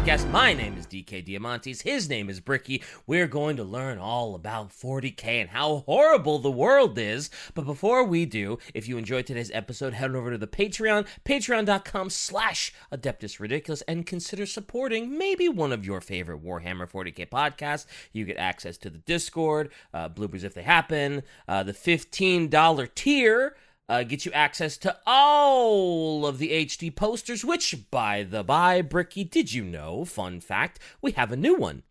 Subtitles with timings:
[0.00, 0.30] podcast.
[0.30, 1.82] My name is DK Diamantes.
[1.82, 2.82] His name is Bricky.
[3.06, 7.28] We're going to learn all about 40k and how horrible the world is.
[7.54, 12.08] But before we do, if you enjoyed today's episode, head over to the Patreon, patreon.com
[12.08, 17.84] slash Adeptus Ridiculous, and consider supporting maybe one of your favorite Warhammer 40k podcasts.
[18.12, 23.54] You get access to the Discord, uh, bloopers if they happen, uh, the $15 tier
[23.90, 29.24] uh, get you access to all of the HD posters, which, by the by, Bricky,
[29.24, 30.04] did you know?
[30.04, 31.82] Fun fact, we have a new one.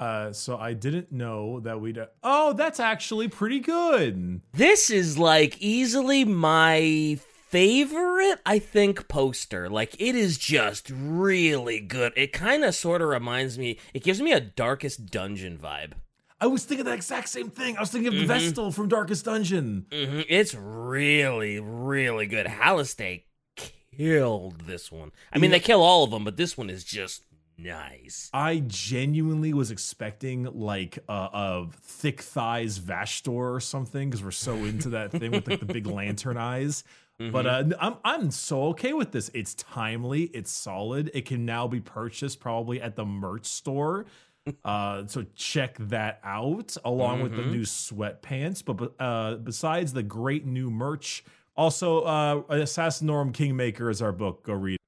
[0.00, 1.98] Uh, so I didn't know that we'd.
[2.24, 4.40] Oh, that's actually pretty good.
[4.52, 9.68] This is like easily my favorite, I think, poster.
[9.68, 12.12] Like, it is just really good.
[12.16, 15.92] It kind of sort of reminds me, it gives me a Darkest Dungeon vibe.
[16.40, 17.76] I was thinking the exact same thing.
[17.76, 19.86] I was thinking of the Vestal from Darkest Dungeon.
[19.92, 22.46] hmm It's really, really good.
[22.46, 23.24] Hallistay
[23.96, 25.10] killed this one.
[25.32, 25.56] I mean, Yeah.
[25.58, 27.24] they kill all of them, but this one is just
[27.56, 28.30] nice.
[28.32, 34.90] I genuinely was expecting like a, thick thighs Vashtorr or something because we're so into
[34.90, 36.84] that thing with like the big lantern eyes.
[37.20, 39.28] But uh, I'm I'm so okay with this.
[39.34, 40.24] It's timely.
[40.26, 41.10] It's solid.
[41.12, 44.06] It can now be purchased probably at the merch store.
[44.64, 48.64] Uh, so check that out along with the new sweatpants.
[48.64, 51.24] But uh, besides the great new merch,
[51.56, 54.44] also uh, Assassinorum Kingmaker is our book.
[54.44, 54.78] Go read.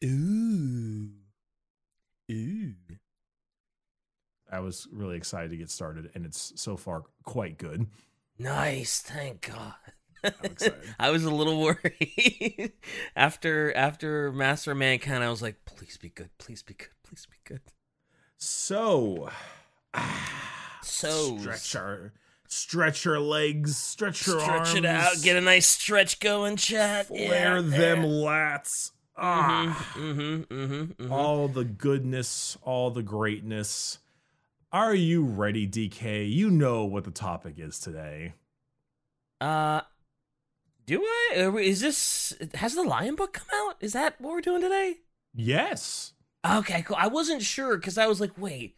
[0.00, 0.06] it.
[0.06, 1.10] Ooh.
[2.30, 2.72] Ooh.
[4.50, 7.86] I was really excited to get started, and it's so far quite good.
[8.38, 9.74] Nice, thank God.
[10.98, 12.72] I was a little worried
[13.16, 15.22] after after Master of Mankind.
[15.22, 17.60] I was like, please be good, please be good, please be good.
[18.44, 19.30] So,
[20.82, 22.12] So stretch our
[22.46, 27.06] stretch your legs, stretch your arms, stretch it out, get a nice stretch going, chat.
[27.06, 28.92] flare them lats.
[29.16, 33.98] Ah, Mm-hmm, mm-hmm, all the goodness, all the greatness.
[34.72, 36.30] Are you ready, DK?
[36.30, 38.34] You know what the topic is today.
[39.40, 39.82] Uh,
[40.84, 41.50] do I?
[41.60, 43.76] Is this has the Lion Book come out?
[43.80, 44.96] Is that what we're doing today?
[45.32, 46.13] Yes.
[46.44, 46.96] Okay, cool.
[46.98, 48.76] I wasn't sure because I was like, wait,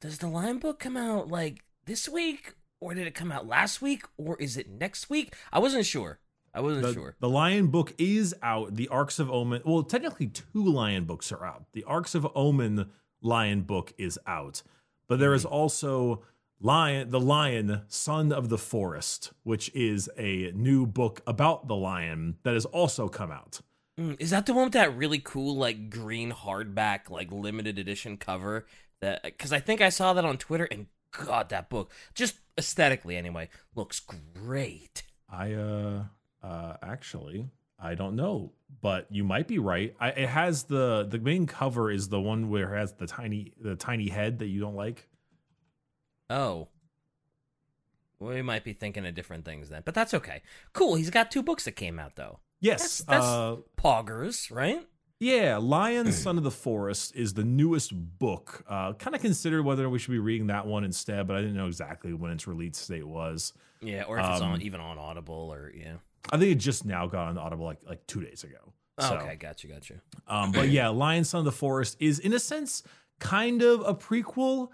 [0.00, 3.82] does the Lion Book come out like this week, or did it come out last
[3.82, 5.34] week, or is it next week?
[5.52, 6.20] I wasn't sure.
[6.54, 7.16] I wasn't The, sure.
[7.20, 8.74] the Lion book is out.
[8.74, 9.62] The Arks of Omen.
[9.64, 11.64] Well, technically, two Lion books are out.
[11.72, 12.90] The Arks of Omen
[13.20, 14.62] Lion book is out,
[15.08, 15.54] but there is mm-hmm.
[15.54, 16.22] also
[16.60, 22.36] Lion, the Lion, Son of the Forest, which is a new book about the lion
[22.42, 23.60] that has also come out.
[23.98, 28.16] Mm, is that the one with that really cool like green hardback like limited edition
[28.16, 28.66] cover?
[29.00, 33.16] That because I think I saw that on Twitter and God, that book just aesthetically
[33.16, 35.02] anyway looks great.
[35.28, 36.04] I uh
[36.42, 37.50] uh actually
[37.80, 39.94] I don't know, but you might be right.
[40.00, 43.52] I, it has the the main cover is the one where it has the tiny
[43.60, 45.08] the tiny head that you don't like.
[46.30, 46.68] Oh.
[48.20, 50.42] We might be thinking of different things then, but that's okay.
[50.72, 50.96] Cool.
[50.96, 52.40] He's got two books that came out though.
[52.60, 54.86] Yes, That's- that's- uh, Poggers, right?
[55.20, 58.64] Yeah, Lion, Son of the Forest is the newest book.
[58.68, 61.56] Uh, kind of considered whether we should be reading that one instead, but I didn't
[61.56, 63.52] know exactly when its release date was.
[63.80, 65.96] Yeah, or if it's Um, on even on Audible or yeah.
[66.30, 68.72] I think it just now got on Audible like like two days ago.
[69.00, 70.00] So, okay, got you, got you.
[70.26, 72.82] um, but yeah, Lion, Son of the Forest is in a sense
[73.18, 74.68] kind of a prequel.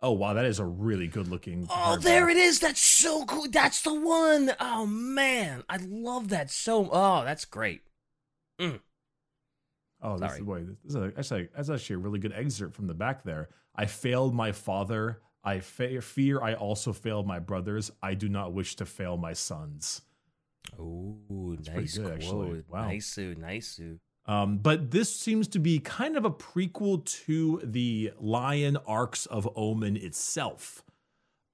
[0.00, 1.66] Oh wow, that is a really good looking.
[1.70, 2.60] Oh, there it is.
[2.60, 3.48] That's so cool.
[3.50, 4.52] That's the one.
[4.60, 6.88] Oh man, I love that so.
[6.92, 7.82] Oh, that's great.
[8.60, 8.80] Mm.
[10.00, 10.40] Oh, this Sorry.
[10.40, 13.24] is, wait, this is a, actually, that's actually a really good excerpt from the back
[13.24, 13.48] there.
[13.74, 15.20] I failed my father.
[15.42, 17.90] I fa- fear I also failed my brothers.
[18.02, 20.02] I do not wish to fail my sons.
[20.78, 22.64] Oh, nice good, quote.
[22.68, 22.88] Wow.
[22.88, 23.80] Nice, nice.
[24.28, 29.48] Um, but this seems to be kind of a prequel to the Lion Arks of
[29.56, 30.84] Omen itself.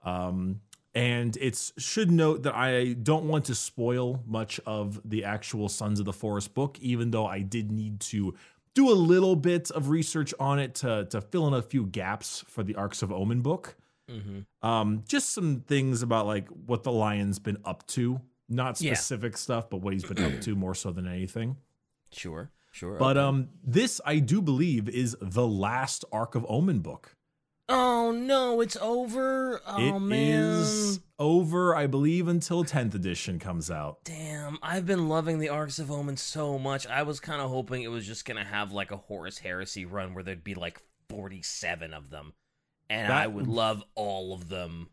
[0.03, 0.61] Um,
[0.93, 5.99] and it should note that I don't want to spoil much of the actual Sons
[6.00, 8.35] of the Forest book, even though I did need to
[8.75, 12.44] do a little bit of research on it to to fill in a few gaps
[12.49, 13.76] for the Arks of Omen book.
[14.11, 14.69] Mm-hmm.
[14.69, 18.94] Um, just some things about like what the lion's been up to, not Yeah.
[18.94, 21.56] specific stuff, but what he's been up to more so than anything.
[22.12, 22.97] Sure, sure.
[22.99, 23.26] But okay.
[23.26, 27.17] um, this I do believe is the last Ark of Omen book.
[27.69, 29.62] oh no, it's over.
[29.67, 34.05] Oh It is man, over, I believe, until 10th edition comes out.
[34.05, 34.59] damn!
[34.62, 36.87] I've been loving the Arks of Omen so much.
[36.87, 40.12] I was kind of hoping it was just gonna have like a Horus Heresy run
[40.12, 42.35] where there'd be like forty-seven of them,
[42.91, 44.91] and I would love all of them.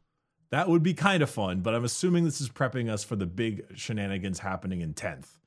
[0.51, 3.25] That would be kind of fun, but I'm assuming this is prepping us for the
[3.25, 5.37] big shenanigans happening in 10th.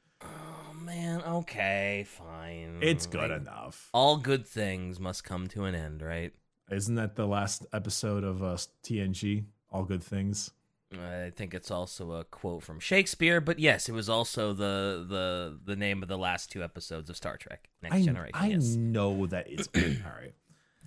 [0.85, 2.79] Man, okay, fine.
[2.83, 3.89] It's good Like, enough.
[3.95, 6.33] All good things must come to an end, right?
[6.71, 9.45] Isn't that the last episode of uh, TNG?
[9.71, 10.51] All good things.
[10.93, 15.59] I think it's also a quote from Shakespeare, but yes, it was also the the
[15.65, 18.35] the name of the last two episodes of Star Trek: Next I, Generation.
[18.35, 18.77] I yes.
[18.77, 20.35] know that it's all right.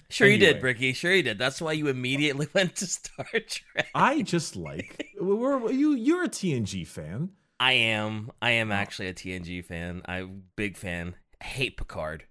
[0.09, 0.61] Sure you did, Anyway.
[0.61, 0.93] Bricky.
[0.93, 1.37] Sure you did.
[1.37, 3.87] That's why you immediately went to Star Trek.
[3.93, 5.93] I just like we're, you.
[5.93, 7.31] You're a TNG fan.
[7.59, 8.31] I am.
[8.41, 10.01] I am actually a TNG fan.
[10.05, 11.15] I'm big fan.
[11.41, 12.25] I hate Picard.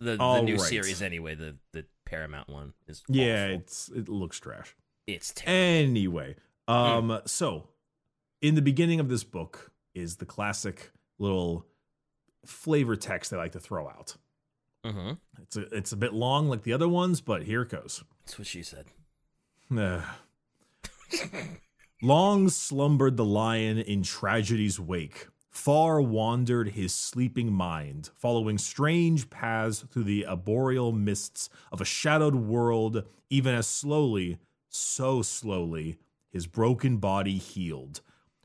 [0.00, 0.60] The the new right.
[0.62, 1.34] series anyway.
[1.34, 3.54] The the Paramount one is Yeah, awful.
[3.60, 4.74] it's it looks trash.
[5.06, 5.90] it's terrible.
[5.90, 6.36] Anyway,
[6.68, 7.68] um, so
[8.40, 11.66] in the beginning of this book is the classic little
[12.44, 14.16] flavor text they like to throw out.
[14.84, 15.12] Mm-hmm.
[15.42, 18.02] It's a it's a bit long like the other ones, but here it goes.
[18.24, 18.86] That's what she said.
[22.04, 25.28] Long slumbered the lion in tragedy's wake.
[25.52, 32.34] Far wandered his sleeping mind, following strange paths through the arboreal mists of a shadowed
[32.34, 34.38] world, even as slowly,
[34.68, 35.96] so slowly,
[36.28, 38.00] his broken body healed.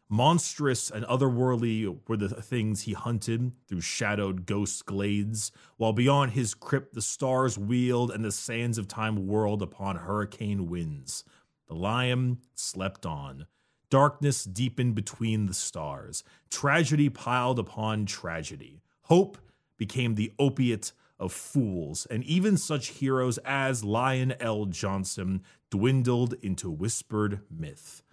[0.07, 6.53] Monstrous and otherworldly were the things he hunted through shadowed ghost glades, while beyond his
[6.53, 11.23] crypt the stars wheeled and the sands of time whirled upon hurricane winds.
[11.67, 13.47] The lion slept on.
[13.89, 16.23] Darkness deepened between the stars.
[16.49, 18.81] Tragedy piled upon tragedy.
[19.03, 19.37] Hope
[19.77, 27.41] became the opiate of fools, and even such heroes as Lion El'Jonson dwindled into whispered
[27.49, 28.03] myth.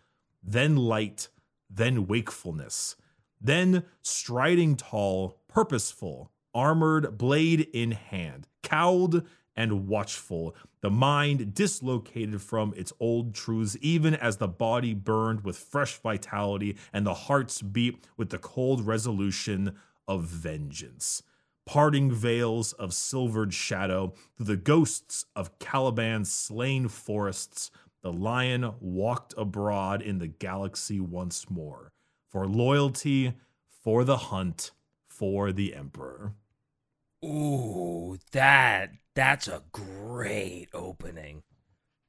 [0.43, 1.29] Then light,
[1.69, 2.97] then wakefulness.
[3.41, 12.75] Then striding tall, purposeful, armored, blade in hand, cowled and watchful, the mind dislocated from
[12.77, 18.05] its old truths, even as the body burned with fresh vitality and the hearts beat
[18.17, 21.23] with the cold resolution of vengeance.
[21.67, 27.71] Parting veils of silvered shadow through the ghosts of Caliban's slain forests,
[28.03, 31.91] the lion walked abroad in the galaxy once more
[32.29, 33.33] for loyalty,
[33.69, 34.73] for the hunt,
[35.07, 36.35] for the emperor.
[37.25, 41.43] Ooh, that that's a great opening.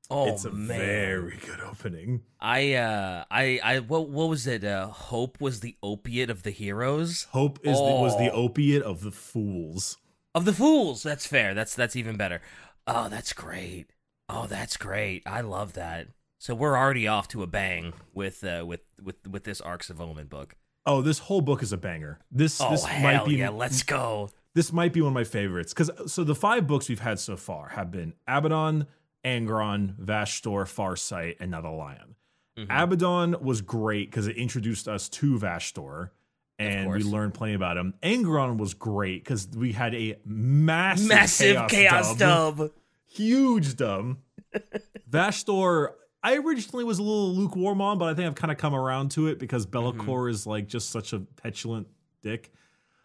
[0.09, 0.77] Oh it's a man.
[0.77, 2.21] very good opening.
[2.39, 4.63] I uh I I what what was it?
[4.63, 7.23] Uh hope was the opiate of the heroes?
[7.31, 8.44] Hope is the, was the Oh.
[8.44, 9.97] opiate of the fools.
[10.35, 11.01] Of the fools.
[11.01, 11.53] That's fair.
[11.53, 12.41] That's that's even better.
[12.85, 13.88] Oh, that's great.
[14.29, 15.23] Oh, that's great.
[15.25, 16.07] I love that.
[16.39, 20.00] So we're already off to a bang with uh with with with this Arks of
[20.01, 20.56] Omen book.
[20.85, 22.19] Oh, this whole book is a banger.
[22.31, 24.29] This Oh this hell might be yeah, let's go.
[24.56, 27.38] This might be one of my favorites because so the five books we've had so
[27.38, 28.88] far have been Abaddon,
[29.24, 32.16] Angron, Vashtorr, Farsight, and Now the Lion.
[32.57, 32.68] Mhm.
[32.69, 36.10] Abaddon was great because it introduced us to Vashtorr
[36.57, 37.94] and we learned plenty about him.
[38.02, 42.57] Angron was great because we had a massive, Massive chaos, chaos, dub.
[42.57, 42.72] dub.
[43.07, 44.18] Huge dub.
[45.12, 45.90] Vashtorr,
[46.24, 49.12] I originally was a little lukewarm on, but I think I've kind of come around
[49.12, 50.30] to it because Mm-hmm.
[50.30, 51.88] Is like just such a petulant
[52.22, 52.52] dick.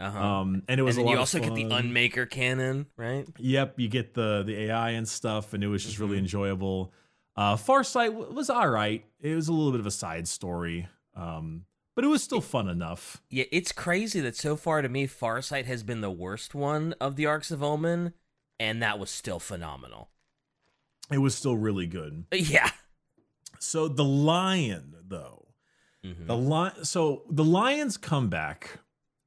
[0.01, 0.19] Uh-huh.
[0.19, 1.65] Um, and it was and a lot you also get the.
[1.65, 3.27] Unmaker cannon, right?
[3.39, 6.25] Yep, you get the the AI and stuff, and it was just really Mm-hmm.
[6.25, 6.93] enjoyable.
[7.37, 9.05] Uh, Farsight w- was all right.
[9.21, 11.65] It was a little bit of a side story, um,
[11.95, 13.23] but it was still fun enough.
[13.31, 17.17] Yeah, it's crazy that so far to me, Farsight has been the worst one of
[17.17, 18.15] the Arks of Omen,
[18.59, 20.11] and that was still phenomenal.
[21.13, 22.25] It was still really good.
[22.33, 22.71] Yeah.
[23.59, 25.49] So the lion, though,
[26.05, 26.27] Mhm.
[26.27, 26.85] the lion.
[26.85, 28.79] So the lion's come back,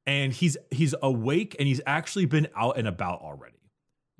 [0.05, 3.57] and he's he's awake, and he's actually been out and about already.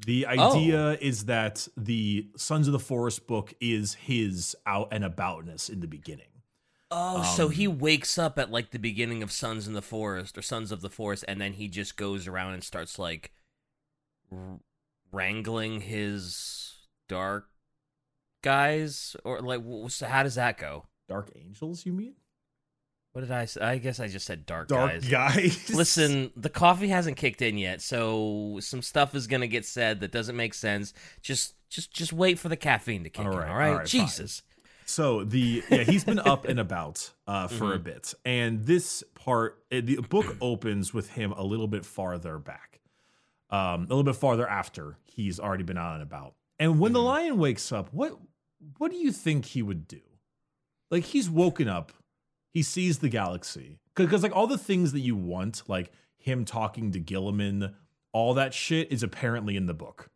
[0.05, 5.69] The idea is that the Sons of the Forest book is his out and aboutness
[5.69, 6.27] in the beginning.
[6.91, 10.37] Oh, so he Um, wakes up at like the beginning of Sons in the Forest
[10.37, 13.31] or Sons of the Forest, and then he just goes around and starts like
[14.31, 14.59] r-
[15.11, 17.49] wrangling his dark
[18.41, 20.85] guys, or like, so how does that go?
[21.07, 22.15] Dark angels, you mean?
[23.13, 23.61] What did I say?
[23.61, 25.07] I guess I just said dark, Dark guys.
[25.07, 25.69] guys.
[25.73, 30.11] Listen, the coffee hasn't kicked in yet, so some stuff is gonna get said that
[30.11, 30.93] doesn't make sense.
[31.21, 33.37] Just, just, just wait for the caffeine to kick All in.
[33.37, 34.01] right, All right, all right, fine.
[34.01, 34.41] Jesus.
[34.85, 37.73] So the yeah he's been up and about uh, for Mm-hmm.
[37.75, 42.37] a bit, and this part eh, the book opens with him a little bit farther
[42.39, 42.81] back,
[43.51, 46.33] um, a little bit farther after he's already been out and about.
[46.59, 47.05] And when the Mhm.
[47.05, 48.17] lion wakes up, what
[48.79, 50.01] what do you think he would do?
[50.91, 51.91] Like he's woken up,
[52.53, 56.91] he sees the galaxy because like all the things that you want, like him talking
[56.91, 57.73] to Guilliman,
[58.11, 60.09] all that shit is apparently in the book.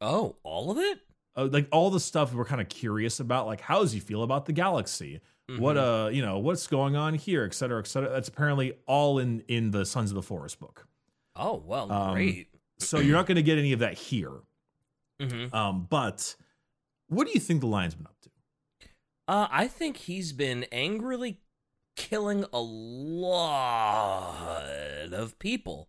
[0.00, 1.00] Oh, all of it?
[1.36, 4.22] uh, like all the stuff we're kind of curious about, like how does he feel
[4.22, 5.20] about the galaxy?
[5.58, 6.06] What Mhm.
[6.06, 8.08] uh, you know, what's going on here, et cetera, et cetera.
[8.10, 10.86] That's apparently all in in the Sons of the Forest book.
[11.36, 12.48] Oh well, Um, great.
[12.78, 14.32] So you're not going to get any of that here.
[15.20, 16.34] hmm Um, but
[17.08, 18.30] what do you think the lion's been up to?
[19.26, 21.40] Uh, I think he's been angrily
[21.96, 22.60] killing a
[23.84, 24.62] lot
[25.12, 25.88] of people.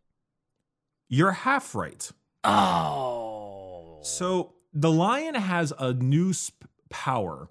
[1.07, 2.09] You're half right.
[2.43, 7.49] Oh, So the lion has a new sp- power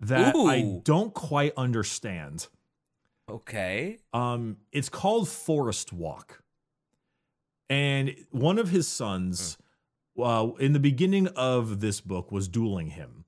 [0.00, 2.48] that I don't quite understand.
[3.30, 3.98] okay.
[4.12, 6.42] Um, it's called Forest Walk,
[7.68, 9.58] and one of his sons,
[10.18, 13.24] uh, in the beginning of this book, was dueling him,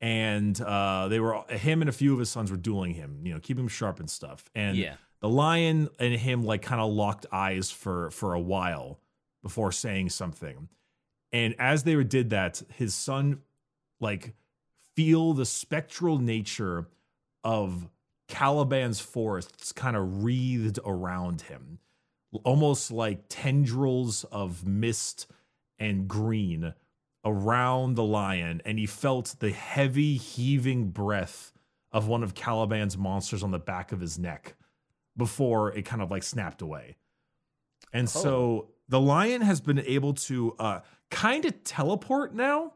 [0.00, 3.32] and uh, they were him and a few of his sons were dueling him, you
[3.32, 4.48] know, keep him sharp and stuff.
[4.54, 4.94] And yeah.
[5.20, 9.00] the lion and him like kind of locked eyes for for a while
[9.42, 10.68] before saying something
[11.32, 13.40] and as they did that his son
[14.00, 14.34] like
[14.94, 16.86] feel the spectral nature
[17.44, 17.88] of
[18.28, 21.78] caliban's forests kind of wreathed around him
[22.44, 25.26] almost like tendrils of mist
[25.78, 26.74] and green
[27.24, 31.52] around the lion and he felt the heavy heaving breath
[31.90, 34.54] of one of caliban's monsters on the back of his neck
[35.16, 36.96] before it kind of like snapped away.
[37.92, 42.74] And so the lion has been able to uh kind of teleport now.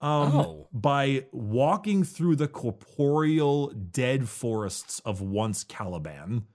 [0.00, 0.68] Um Oh.
[0.72, 6.46] by walking through the corporeal dead forests of once Caliban.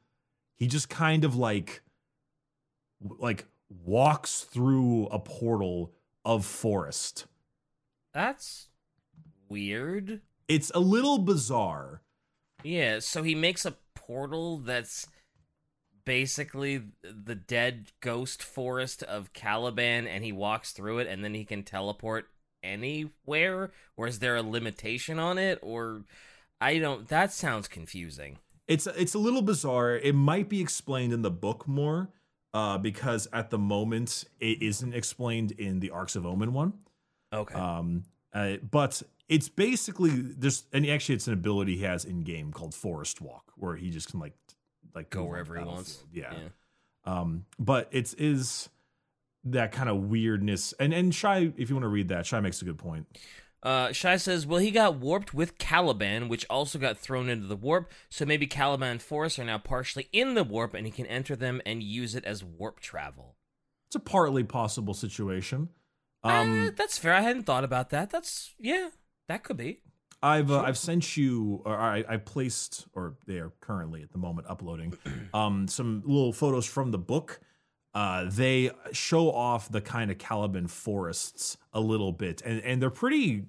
[0.58, 1.82] He just kind of like
[3.00, 5.94] like walks through a portal
[6.28, 7.26] of forest.
[8.14, 8.68] That's
[9.48, 10.20] weird.
[10.50, 12.02] It's a little bizarre.
[12.64, 15.08] Yeah, so he makes a portal that's
[16.04, 21.46] basically the dead ghost forest of Caliban and he walks through it and then he
[21.46, 22.28] can teleport
[22.62, 26.04] anywhere or is there a limitation on it or
[26.60, 28.40] I don't that sounds confusing.
[28.68, 29.96] It's it's a little bizarre.
[29.96, 32.10] It might be explained in the book more,
[32.58, 36.74] uh, because at the moment it isn't explained in the Arks of Omen one.
[37.32, 37.54] Okay.
[37.54, 42.52] Um, uh, but it's basically there's and actually it's an ability he has in game
[42.52, 44.34] called Forest Walk, where he just can like
[44.96, 45.98] like Go wherever he wants.
[46.16, 46.52] battlefield.
[47.06, 47.20] Yeah.
[47.20, 48.70] Um, but it's is
[49.44, 50.74] that kind of weirdness.
[50.80, 53.06] And and Shy, if you want to read that, Shy makes a good point.
[53.64, 57.56] Uh, Shai says, well, he got warped with Caliban, which also got thrown into the
[57.56, 61.08] warp, so maybe Caliban and Forest are now partially in the warp, and he can
[61.08, 63.36] enter them and use it as warp travel.
[63.90, 65.70] It's a partly possible situation.
[66.24, 67.14] Um, that's fair.
[67.14, 68.10] I hadn't thought about that.
[68.10, 68.90] That's yeah,
[69.28, 69.80] that could be.
[70.22, 74.18] I've uh, I've sent you, or I, I placed, or they are currently at the
[74.18, 74.98] moment uploading,
[75.34, 77.40] um, some little photos from the book.
[77.98, 82.92] Uh, they show off the kind of Caliban forests a little bit, and and they're
[82.92, 83.46] pretty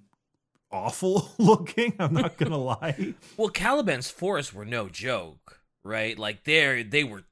[0.73, 1.93] awful looking.
[1.99, 3.12] I'm not gonna lie.
[3.37, 6.19] Well, Caliban's forests were no joke, right?
[6.19, 7.25] Like they they were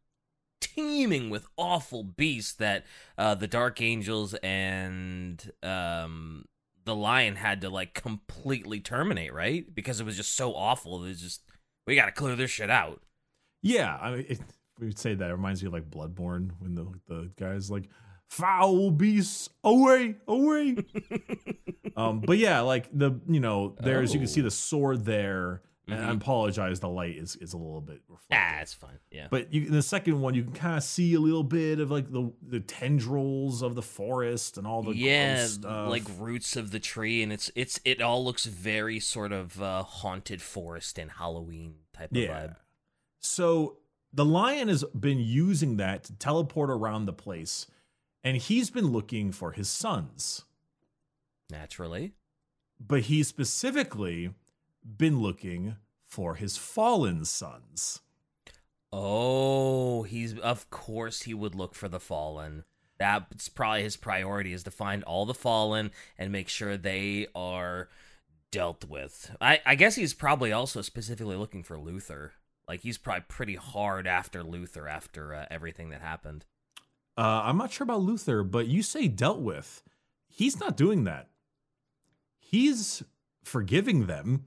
[0.61, 2.85] teeming with awful beasts that
[3.17, 6.45] uh, the Dark Angels and um,
[6.85, 9.75] the Lion had to like completely terminate, right?
[9.75, 11.03] Because it was just so awful.
[11.03, 11.41] It was just
[11.87, 13.01] we got to clear this shit out.
[13.63, 14.41] Yeah, I mean, it,
[14.79, 17.89] we would say that it reminds me of like Bloodborne when the the guys like
[18.29, 20.77] foul beasts away, away.
[21.97, 24.45] um, but yeah, like the you know, there's you can see Oh.
[24.45, 25.63] the sword there.
[25.89, 26.17] And I Mhm.
[26.17, 28.27] apologize, the light is is a little bit reflective.
[28.57, 28.99] Ah, it's fine.
[29.13, 29.29] Yeah.
[29.31, 31.93] But you, in the second one, you can kind of see a little bit of
[31.93, 35.89] like the the tendrils of the forest and all the yeah, gross stuff.
[35.89, 39.85] like roots of the tree, and it's it's it all looks very sort of uh,
[39.85, 42.31] haunted forest and Halloween type of yeah.
[42.49, 42.57] vibe.
[43.21, 43.77] So
[44.17, 47.67] the lion has been using that to teleport around the place,
[48.25, 50.45] and he's been looking for his sons.
[51.51, 52.15] Naturally.
[52.81, 54.35] but he's specifically
[54.85, 58.01] been looking for his fallen sons.
[58.93, 62.65] Oh, he's of course he would look for the fallen.
[62.99, 67.89] That's probably his priority is to find all the fallen and make sure they are
[68.51, 69.37] dealt with.
[69.41, 72.33] I, I guess he's probably also specifically looking for Luther.
[72.69, 76.45] Like he's probably pretty hard after Luther after uh, everything that happened.
[77.17, 79.83] Uh, I'm not sure about Luther, but you say dealt with.
[80.29, 81.29] He's not doing that.
[82.39, 83.03] He's
[83.43, 84.47] forgiving them.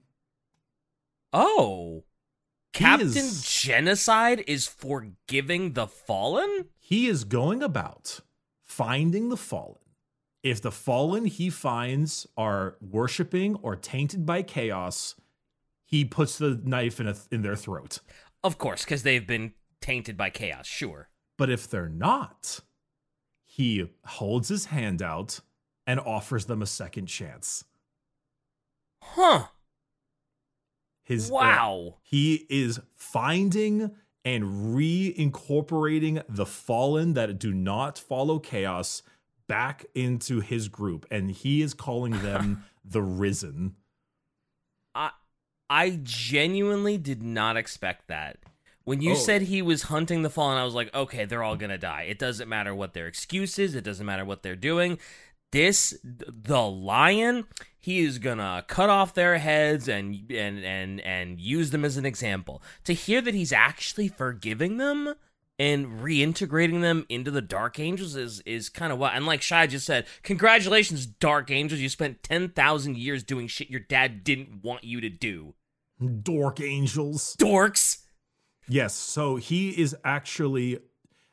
[1.31, 2.03] Oh,
[2.73, 6.65] He Captain is- Genocide is forgiving the fallen?
[6.77, 8.19] He is going about
[8.63, 9.75] finding the fallen.
[10.43, 15.15] If the fallen he finds are worshiping or tainted by chaos,
[15.89, 17.99] he puts the knife in, a, in their throat.
[18.43, 20.67] Of course, because they've been tainted by chaos.
[20.67, 21.09] Sure.
[21.35, 22.59] But if they're not,
[23.43, 25.39] he holds his hand out
[25.87, 27.63] and offers them a second chance.
[29.01, 29.45] Huh.
[31.03, 31.95] His uh, Wow.
[32.03, 33.91] he is finding
[34.23, 34.43] and
[34.75, 39.01] reincorporating the fallen that do not follow chaos
[39.47, 43.75] back into his group, and he is calling them the risen.
[45.69, 48.37] I genuinely did not expect that.
[48.85, 49.15] When you Oh.
[49.15, 52.03] said he was hunting the fallen, I was like, okay, they're all gonna die.
[52.03, 53.75] It doesn't matter what their excuse is.
[53.75, 54.97] It doesn't matter what they're doing.
[55.51, 57.45] This the lion,
[57.79, 62.05] he is gonna cut off their heads and and and and use them as an
[62.05, 62.63] example.
[62.85, 65.13] To hear that he's actually forgiving them
[65.59, 69.13] and reintegrating them into the Dark Angels is is kind of what.
[69.13, 71.81] And like Shai just said, congratulations, Dark Angels.
[71.81, 75.53] You spent ten thousand years doing shit your dad didn't want you to do.
[76.23, 77.35] Dork angels.
[77.39, 78.03] Dorks.
[78.67, 78.93] Yes.
[78.93, 80.79] So he is actually,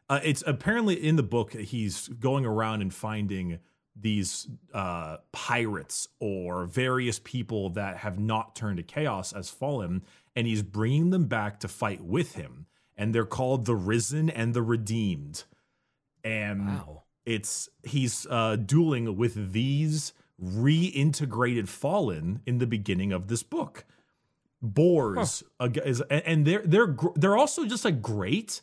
[0.08, 3.58] uh, it's apparently in the book, he's going around and finding
[3.98, 10.02] these uh, pirates or various people that have not turned to chaos as fallen,
[10.34, 12.66] and he's bringing them back to fight with him.
[12.96, 15.44] And they're called the Risen and the Redeemed.
[16.24, 17.02] And Wow.
[17.24, 23.84] it's he's uh, dueling with these reintegrated fallen in the beginning of this book.
[24.74, 28.62] Boars ag- is, and- they're they're gr- they're also just like great.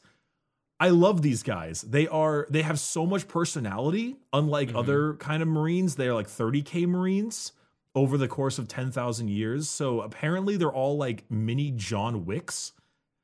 [0.80, 1.82] I love these guys.
[1.82, 4.18] They are they have so much personality.
[4.34, 4.76] Unlike Mhm.
[4.78, 7.54] other kind of Marines, they're like 30k Marines
[7.96, 9.70] over the course of 10,000 years.
[9.70, 12.74] So apparently they're all like mini John Wicks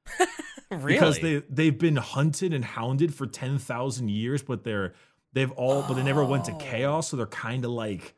[0.72, 0.94] Really?
[0.94, 4.94] because they they've been hunted and hounded for 10,000 years but they're
[5.34, 6.58] they've all but they never went to Oh.
[6.58, 8.14] chaos so they're kind of like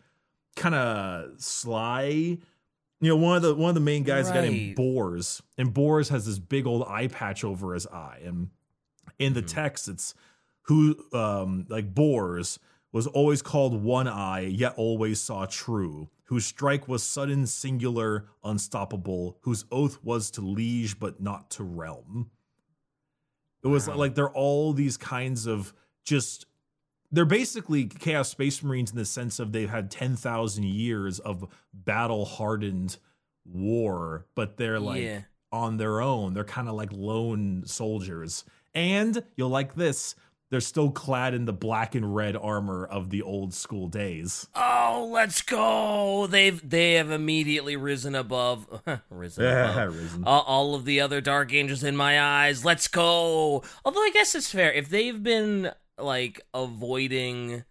[0.58, 2.38] kind of sly
[3.02, 4.76] you know one of the one of the main guys a guy named Right.
[4.76, 8.50] Boars and Boars has this big old eye patch over his eye and
[9.20, 9.48] in the Mhm.
[9.48, 10.14] text it's
[10.64, 12.60] who um like Boars
[12.92, 19.38] was always called one eye yet always saw true whose strike was sudden singular unstoppable
[19.42, 22.30] whose oath was to liege but not to realm
[23.64, 23.96] it was Wow.
[23.98, 25.74] like they're all these kinds of
[26.04, 26.46] just
[27.12, 32.26] they're basically chaos space marines in the sense of they've had 10,000 years of battle
[32.26, 32.98] hardened
[33.46, 35.22] war but they're like Yeah.
[35.52, 38.44] on their own they're kind of like lone soldiers
[38.74, 40.16] and you'll like this
[40.52, 44.48] they're still clad in the black and red armor of the old school days
[44.94, 46.28] Oh, let's go!
[46.28, 48.68] They've they have immediately risen above,
[49.10, 50.24] risen above Risen.
[50.26, 52.66] all, all of the other dark angels in my eyes.
[52.66, 53.64] Let's go!
[53.86, 55.72] Although I guess it's fair if they've been
[56.04, 57.64] like avoiding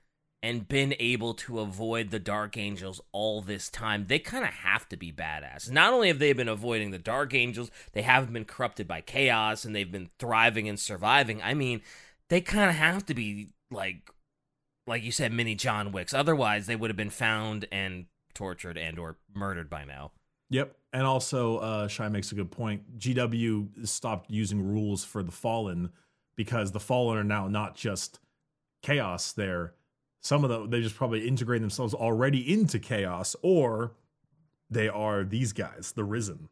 [0.42, 4.88] and been able to avoid the dark angels all this time, they kind of have
[4.88, 5.70] to be badass.
[5.70, 9.64] Not only have they been avoiding the dark angels, they haven't been corrupted by chaos,
[9.64, 11.42] and they've been thriving and surviving.
[11.42, 11.82] I mean,
[12.28, 14.10] they kind of have to be like
[14.86, 16.12] like you said, mini John Wicks.
[16.12, 20.12] Otherwise, they would have been found and tortured and or murdered by now.
[20.50, 20.76] Yep.
[20.92, 22.98] And also, uh, Shy makes a good point.
[22.98, 25.90] GW stopped using rules for the Fallen
[26.40, 28.18] because the Fallen are now not just
[28.80, 29.30] chaos.
[29.30, 29.74] They're
[30.22, 33.92] some of them, they just probably integrate themselves already into chaos, or
[34.70, 36.48] they are these guys, the Risen.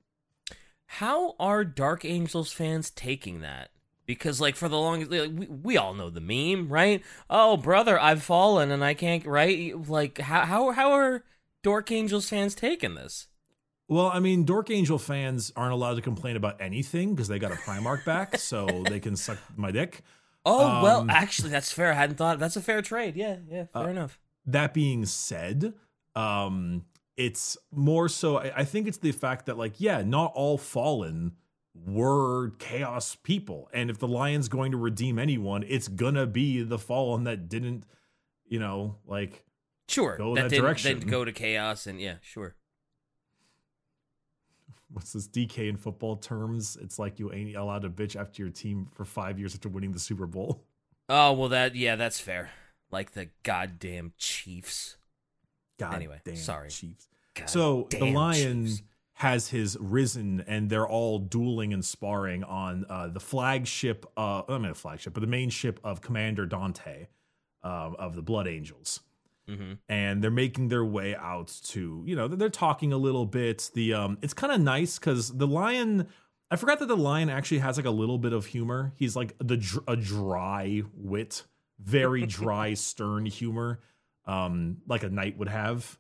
[0.85, 3.71] How are Dark Angels fans taking that?
[4.05, 7.03] Because like for the longest, like, we, we all know the meme, right?
[7.31, 9.25] Oh, brother, I've fallen and I can't.
[9.25, 9.75] Right?
[9.89, 11.25] Like how how how are
[11.63, 13.28] Dark Angels fans taking this?
[13.89, 17.53] Well, I mean, Dork Angel fans aren't allowed to complain about anything because they got
[17.53, 20.03] a Primarch back, so they can suck my dick.
[20.45, 21.91] Oh well, Um, actually, that's fair.
[21.93, 22.39] I hadn't thought.
[22.39, 23.17] That's a fair trade.
[23.17, 24.19] Yeah, yeah, fair Uh, enough.
[24.47, 25.75] that being said
[26.17, 26.85] um
[27.17, 31.33] it's more so I, I think it's the fact that like yeah not all fallen
[31.75, 36.79] were chaos people and if the lion's going to redeem anyone it's gonna be the
[36.79, 37.85] fallen that didn't
[38.47, 39.45] you know like
[39.89, 40.99] Sure, go that, that didn't, direction.
[40.99, 42.57] didn't go to chaos and yeah, sure.
[44.91, 48.51] What's this dk in football terms it's like you ain't allowed to bitch after your
[48.51, 50.65] team for five years after winning the super bowl
[51.11, 52.51] Oh well, that yeah, that's fair.
[52.91, 54.99] Like the goddamn Chiefs.
[55.79, 56.69] god Anyway, damn sorry.
[56.69, 58.83] chiefs God So the lion Chiefs.
[59.15, 64.05] has his risen, and they're all dueling and sparring on uh, the flagship.
[64.19, 67.07] Uh, I mean, a flagship, but the main ship of Commander Dante
[67.63, 69.01] um, of the Blood Angels,
[69.49, 69.79] Mhm.
[69.89, 72.03] and they're making their way out to.
[72.07, 73.71] You know, they're talking a little bit.
[73.75, 76.07] The um, it's kind of nice because the lion.
[76.51, 78.93] I forgot that the lion actually has like a little bit of humor.
[78.97, 81.45] He's like the a dry wit,
[81.79, 83.81] very dry, stern humor,
[84.27, 85.99] um, like a knight would have.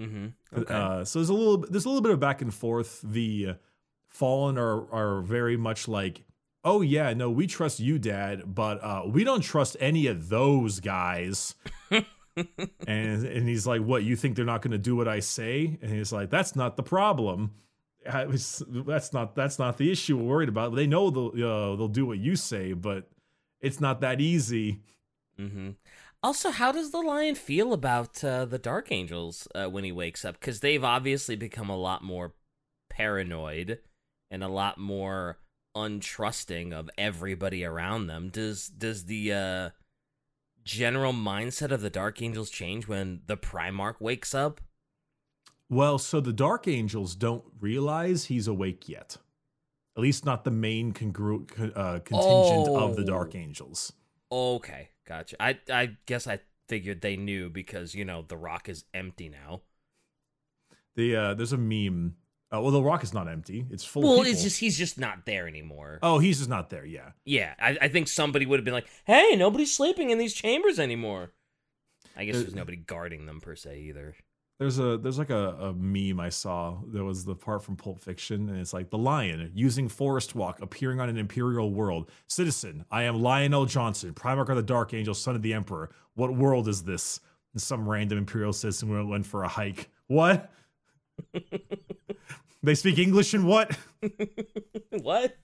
[0.00, 0.26] Mm-hmm.
[0.58, 0.74] Okay.
[0.74, 3.00] Uh, so there's a little there's a little bit of back and forth.
[3.02, 3.56] The
[4.08, 6.24] fallen are are very much like,
[6.64, 10.80] oh yeah, no, we trust you, Dad, but uh, we don't trust any of those
[10.80, 11.54] guys.
[12.36, 14.04] and and he's like, what?
[14.04, 15.78] You think they're not going to do what I say?
[15.82, 17.52] And he's like, that's not the problem.
[18.04, 20.74] Was, that's not that's not the issue we're worried about.
[20.74, 23.08] They know they'll uh, they'll do what you say, but
[23.60, 24.80] it's not that easy.
[25.38, 25.70] Mm-hmm.
[26.22, 30.24] Also, how does the lion feel about uh, the Dark Angels uh, when he wakes
[30.24, 30.38] up?
[30.38, 32.34] Because they've obviously become a lot more
[32.90, 33.78] paranoid
[34.30, 35.38] and a lot more
[35.76, 38.28] untrusting of everybody around them.
[38.28, 39.70] Does does the uh,
[40.64, 44.60] general mindset of the Dark Angels change when the Primarch wakes up?
[45.68, 49.16] Well, so the Dark Angels don't realize he's awake yet.
[49.96, 52.88] At least not the main congru- uh, contingent oh.
[52.88, 53.38] of the Dark oh.
[53.38, 53.92] Angels.
[54.30, 55.36] Okay, gotcha.
[55.42, 59.62] I I guess I figured they knew because you know the rock is empty now.
[60.94, 62.16] The uh, there's a meme.
[62.54, 64.02] Uh, well, the rock is not empty; it's full.
[64.02, 65.98] Well, it's just he's just not there anymore.
[66.02, 66.84] Oh, he's just not there.
[66.84, 67.10] Yeah.
[67.24, 70.78] Yeah, I, I think somebody would have been like, "Hey, nobody's sleeping in these chambers
[70.78, 71.32] anymore."
[72.16, 74.14] I guess there's nobody guarding them per se either.
[74.58, 76.78] There's a there's like a, a meme I saw.
[76.92, 80.60] that was the part from Pulp Fiction, and it's like the lion using forest walk,
[80.60, 82.10] appearing on an imperial world.
[82.28, 85.90] Citizen, I am Lion El'Jonson, Primarch of the Dark Angel, son of the Emperor.
[86.14, 87.18] What world is this?
[87.54, 89.90] And some random imperial citizen went for a hike.
[90.06, 90.50] What?
[92.62, 93.76] they speak English and what?
[94.90, 95.36] what?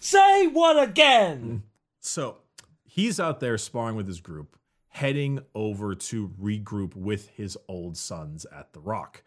[0.00, 1.62] Say what again?
[2.00, 2.38] So
[2.84, 4.56] he's out there sparring with his group
[4.88, 9.22] heading over to regroup with his old sons at the Rock.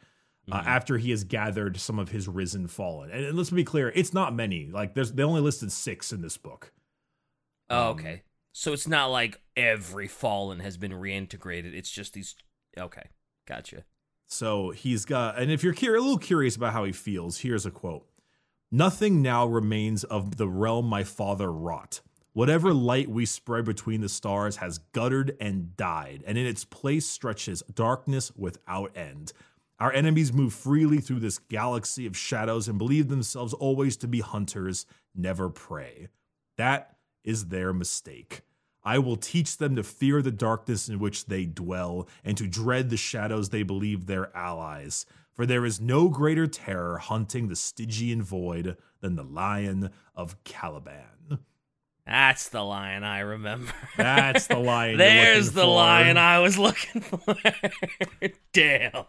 [0.52, 0.68] Uh, mm-hmm.
[0.68, 4.16] after he has gathered some of his risen fallen, and, and, let's be clear, it's
[4.16, 4.68] not many.
[4.72, 6.72] Like there's they only listed six in this book.
[7.70, 8.24] Oh, um, okay.
[8.52, 11.76] So it's not like every fallen has been reintegrated.
[11.76, 12.36] It's just these.
[12.76, 13.10] Okay,
[13.48, 13.84] gotcha.
[14.30, 17.72] So he's got, and if you're a little curious about how he feels, here's a
[17.72, 18.08] quote:
[18.72, 22.02] "Nothing now remains of the realm my father wrought.
[22.34, 27.08] Whatever light we spread between the stars has guttered and died, and in its place
[27.08, 29.34] stretches darkness without end.
[29.80, 34.20] Our enemies move freely through this galaxy of shadows and believe themselves always to be
[34.20, 36.10] hunters, never prey.
[36.58, 38.42] That is their mistake.
[38.90, 42.90] I will teach them to fear the darkness in which they dwell and to dread
[42.90, 45.06] the shadows they believe their allies.
[45.32, 51.38] For there is no greater terror hunting the Stygian void than the Lion of Caliban.
[52.08, 53.72] That's the lion I remember.
[53.96, 54.98] That's the lion.
[54.98, 55.68] There's the for.
[55.68, 57.36] lion I was looking for.
[58.54, 59.06] Damn.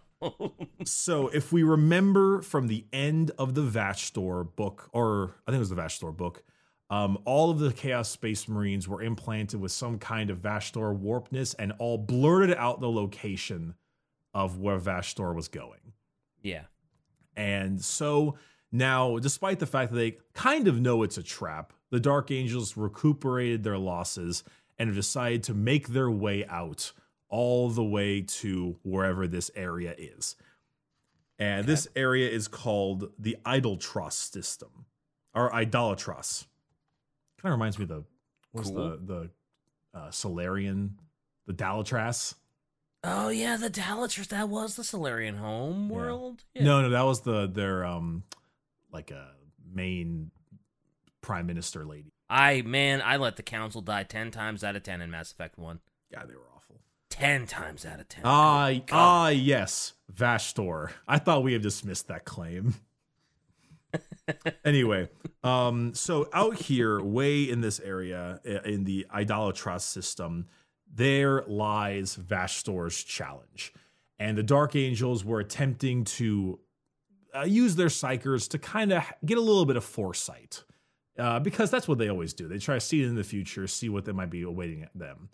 [0.85, 5.61] so, if we remember from the end of the Vastor book, or I think it
[5.61, 6.45] was the Vastor book,
[6.90, 11.55] um, all of the Chaos Space Marines were implanted with some kind of Vastor warpness
[11.55, 13.74] and all blurted out the location
[14.35, 15.92] of where Vastor was going.
[16.42, 16.64] Yeah.
[17.37, 18.37] And so
[18.72, 22.76] now, despite the fact that they kind of know it's a trap, the Dark Angels
[22.76, 24.42] recuperated their losses
[24.79, 26.92] and have decided to make their way out
[27.29, 30.35] all the way to wherever this area is.
[31.38, 31.66] And okay.
[31.66, 34.87] this area is called the Idoltros system
[35.35, 36.46] or Idolatros.
[37.40, 38.05] Kind of reminds me of the
[38.53, 38.90] what's cool.
[38.90, 39.31] the
[39.92, 40.98] the uh, Salarian,
[41.46, 42.35] the Dalatrass.
[43.03, 44.29] Oh yeah, the Dalatrass.
[44.29, 46.44] That was the Salarian home world.
[46.55, 46.62] Yeah.
[46.62, 46.68] Yeah.
[46.68, 48.24] No, no, that was the their um
[48.92, 49.29] like a
[49.72, 50.31] main
[51.22, 52.12] prime minister lady.
[52.29, 55.59] I man, I let the council die ten times out of ten in Mass Effect
[55.59, 55.81] One.
[56.11, 56.81] Yeah, they were awful.
[57.09, 58.22] Ten times out of ten.
[58.24, 60.90] Ah, ah, yes, Vastor.
[61.09, 62.74] I thought we had dismissed that claim.
[64.64, 65.09] anyway,
[65.43, 70.47] um, so out here, way in this area, in the Idolatros system,
[70.93, 73.73] there lies Vastor's challenge.
[74.19, 76.59] And the Dark Angels were attempting to
[77.35, 80.64] uh, use their psykers to kind of get a little bit of foresight
[81.19, 82.49] uh, because that's what they always do.
[82.49, 85.29] They try to see it in the future, see what they might be awaiting them.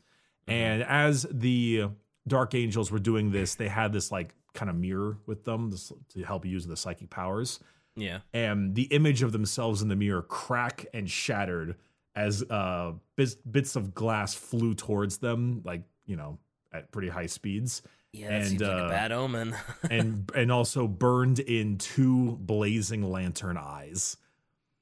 [0.49, 0.53] Mm-hmm.
[0.53, 1.89] And as the
[2.29, 5.73] Dark Angels were doing this, they had this like kind of mirror with them
[6.11, 7.61] to help use the psychic powers.
[7.97, 8.21] Yeah.
[8.33, 11.77] And the image of themselves in the mirror crack and shattered
[12.15, 16.39] as uh, bits, bits of glass flew towards them, like, you know,
[16.73, 17.83] at pretty high speeds.
[18.13, 19.55] Yeah, and, seems like uh, a bad omen.
[19.91, 24.17] and and also burned in two blazing lantern eyes.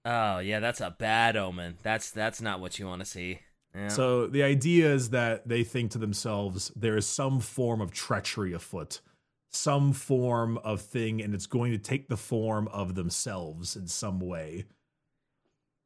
[0.04, 1.76] Oh yeah, that's a bad omen.
[1.82, 3.40] That's that's not what you want to see.
[3.74, 3.88] Yeah.
[3.88, 8.52] So the idea is that they think to themselves, there is some form of treachery
[8.52, 9.00] afoot,
[9.54, 14.20] some form of thing, and it's going to take the form of themselves in some
[14.20, 14.64] way.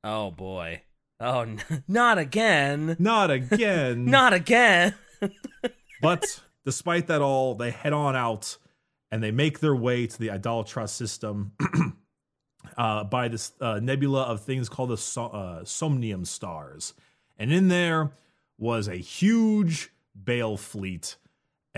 [0.04, 0.82] Oh boy.
[1.20, 2.96] Oh, n- not again.
[2.98, 4.04] Not again.
[4.04, 4.94] not again.
[6.02, 8.56] but despite that all, they head on out
[9.10, 11.52] and they make their way to the Idolatros system
[12.76, 16.94] uh, by this uh, nebula of things called the so- uh, Somnium stars.
[17.38, 18.12] And in there
[18.58, 19.90] was a huge
[20.24, 21.16] bale fleet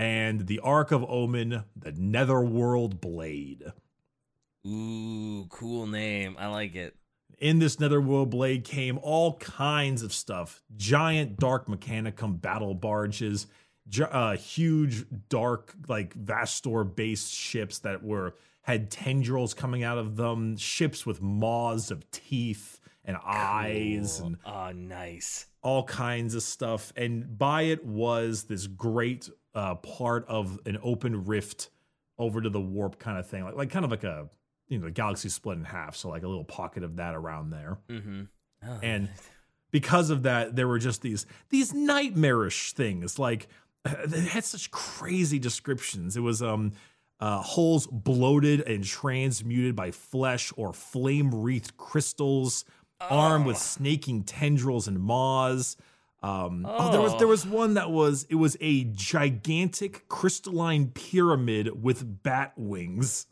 [0.01, 3.71] and the Ark of Omen, the Netherworld Blade.
[4.65, 6.35] Ooh, cool name.
[6.39, 6.95] I like it.
[7.37, 13.45] In this Netherworld blade came all kinds of stuff giant dark mechanicum battle barges,
[13.99, 20.57] uh, huge dark, like Vastor based ships that were had tendrils coming out of them,
[20.57, 23.25] ships with maws of teeth and cool.
[23.25, 29.75] eyes and oh nice all kinds of stuff and by it was this great uh,
[29.75, 31.69] part of an open rift
[32.17, 34.29] over to the warp kind of thing like, like kind of like a
[34.67, 37.49] you know the galaxy split in half so like a little pocket of that around
[37.49, 38.23] there mm-hmm.
[38.67, 38.79] oh.
[38.83, 39.09] and
[39.71, 43.47] because of that there were just these these nightmarish things like
[44.05, 46.71] they had such crazy descriptions it was um
[47.19, 52.65] uh, holes bloated and transmuted by flesh or flame wreathed crystals
[53.09, 55.77] armed with snaking tendrils and maws.
[56.23, 56.75] Um, oh.
[56.77, 56.91] oh.
[56.91, 62.53] there was there was one that was it was a gigantic crystalline pyramid with bat
[62.55, 63.25] wings.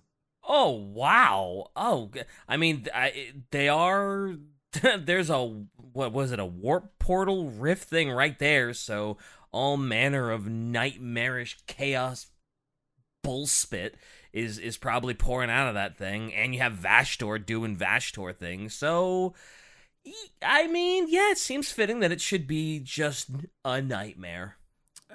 [0.44, 1.68] Oh wow!
[1.76, 2.10] Oh,
[2.48, 4.36] I mean, I, they are.
[5.00, 6.40] there's a what was it?
[6.40, 8.74] A warp portal rift thing right there.
[8.74, 9.18] So
[9.52, 12.28] all manner of nightmarish chaos
[13.24, 13.94] bullspit
[14.34, 18.74] is is probably pouring out of that thing, and you have Vashtorr doing Vashtorr things.
[18.74, 19.34] So
[20.42, 23.30] I mean, yeah, it seems fitting that it should be just
[23.66, 24.56] a nightmare.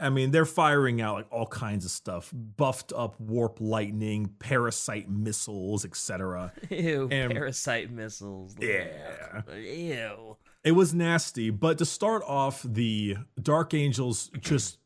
[0.01, 5.09] I mean, they're firing out like all kinds of stuff, buffed up warp lightning, parasite
[5.09, 6.53] missiles, etc.
[6.71, 8.57] Ew, and, parasite missiles.
[8.61, 9.43] Yeah.
[9.55, 10.37] Ew.
[10.65, 14.79] It was nasty, but to start off, the Dark Angels just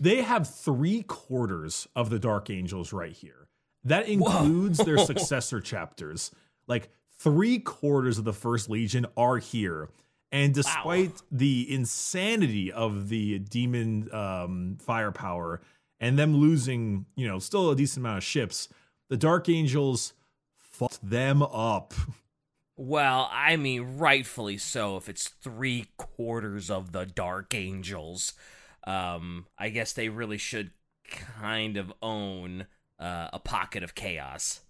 [0.00, 3.48] they have three quarters of the Dark Angels right here.
[3.84, 4.84] That includes Whoa.
[4.84, 6.30] their successor chapters.
[6.68, 6.90] Like
[7.22, 9.88] three quarters of the First Legion are here.
[10.30, 11.26] And despite wow.
[11.30, 15.60] the insanity of the demon um, firepower
[16.00, 18.68] and them losing, you know, still a decent amount of ships,
[19.10, 20.14] the Dark Angels
[20.56, 21.92] fucked them up.
[22.76, 24.96] Well, I mean, rightfully so.
[24.96, 28.32] If it's three quarters of the Dark Angels,
[28.84, 30.70] um, I guess they really should
[31.04, 32.66] kind of own
[32.98, 34.61] uh, a pocket of chaos.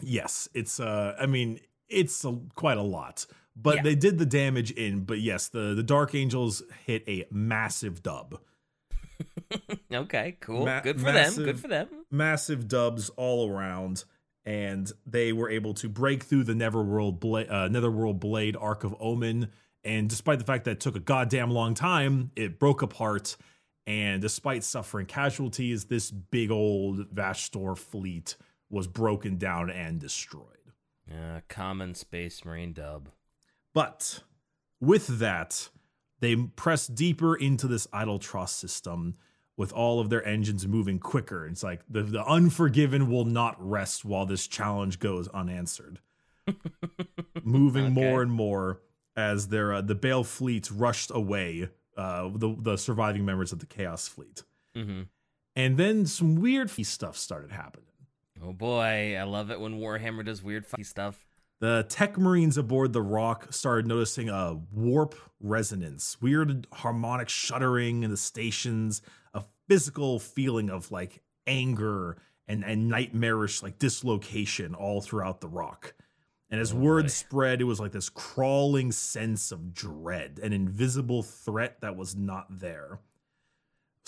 [0.00, 3.26] Yes, it's uh I mean, it's a, quite a lot.
[3.58, 3.82] But yeah.
[3.82, 8.38] they did the damage in, but yes, the the Dark Angels hit a massive dub.
[9.92, 10.66] okay, cool.
[10.66, 11.44] Ma- Good for massive, them.
[11.44, 11.88] Good for them.
[12.10, 14.04] Massive dubs all around
[14.46, 18.94] and they were able to break through the Neverworld Blade, uh, Netherworld Blade Ark of
[19.00, 19.50] Omen.
[19.82, 23.36] And despite the fact that it took a goddamn long time, it broke apart.
[23.88, 28.36] And despite suffering casualties, this big old Vashtorr fleet
[28.70, 30.72] was broken down and destroyed.
[31.08, 33.10] Yeah, common Space Marine dub.
[33.72, 34.22] But
[34.80, 35.68] with that,
[36.20, 39.16] they press deeper into this idle trust system
[39.56, 41.46] with all of their engines moving quicker.
[41.46, 46.00] It's like the, the unforgiven will not rest while this challenge goes unanswered.
[47.42, 47.94] moving okay.
[47.94, 48.80] more and more
[49.16, 53.66] as their uh, the Bale fleet rushed away, uh, the the surviving members of the
[53.66, 54.42] Chaos fleet.
[54.76, 55.02] Mm-hmm.
[55.56, 57.85] And then some weird stuff started happening.
[58.42, 61.26] Oh boy, I love it when Warhammer does weird funky stuff.
[61.58, 68.10] The tech marines aboard the Rock started noticing a warp resonance, weird harmonic shuddering in
[68.10, 69.00] the stations,
[69.32, 75.94] a physical feeling of like anger and, and nightmarish like dislocation all throughout the Rock.
[76.50, 81.22] And as oh, word spread, it was like this crawling sense of dread, an invisible
[81.22, 83.00] threat that was not there.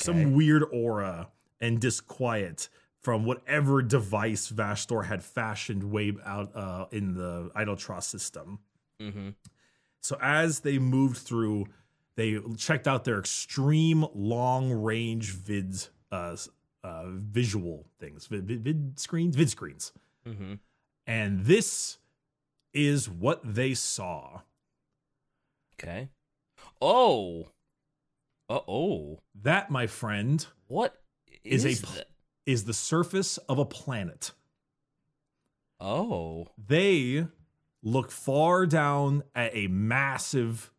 [0.00, 0.04] Okay.
[0.04, 1.28] Some weird aura
[1.60, 2.68] and disquiet
[3.08, 8.58] from whatever device Vashtorr had fashioned way out uh, in the Idoltros system.
[9.00, 9.30] Mm-hmm.
[10.02, 11.68] So as they moved through,
[12.16, 16.36] they checked out their extreme long range vids, uh,
[16.84, 19.94] uh, visual things, vid, vid, vid, screens, vid screens,
[20.28, 20.56] mm-hmm.
[21.06, 21.96] and this
[22.74, 24.42] is what they saw.
[25.80, 26.10] Okay.
[26.82, 27.52] Oh.
[28.50, 29.20] Uh oh.
[29.34, 31.00] That, my friend, what
[31.42, 32.08] is, is a that?
[32.48, 34.32] Is the surface of a planet.
[35.78, 36.46] Oh.
[36.56, 37.26] They
[37.82, 40.72] look far down at a massive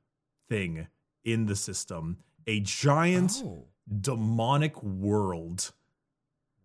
[0.47, 0.87] thing
[1.23, 3.67] in the system, a giant oh.
[4.01, 5.71] demonic world.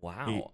[0.01, 0.53] Wow.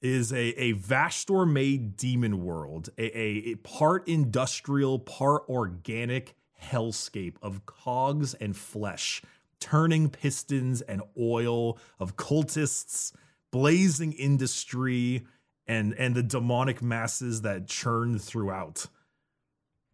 [0.00, 6.34] It is a, a Vashtorr made demon world, a, a, a part industrial, part organic
[6.60, 9.22] hellscape of cogs and flesh,
[9.60, 13.12] turning pistons and oil, of cultists
[13.52, 15.24] blazing industry
[15.66, 18.86] and and the demonic masses that churn throughout.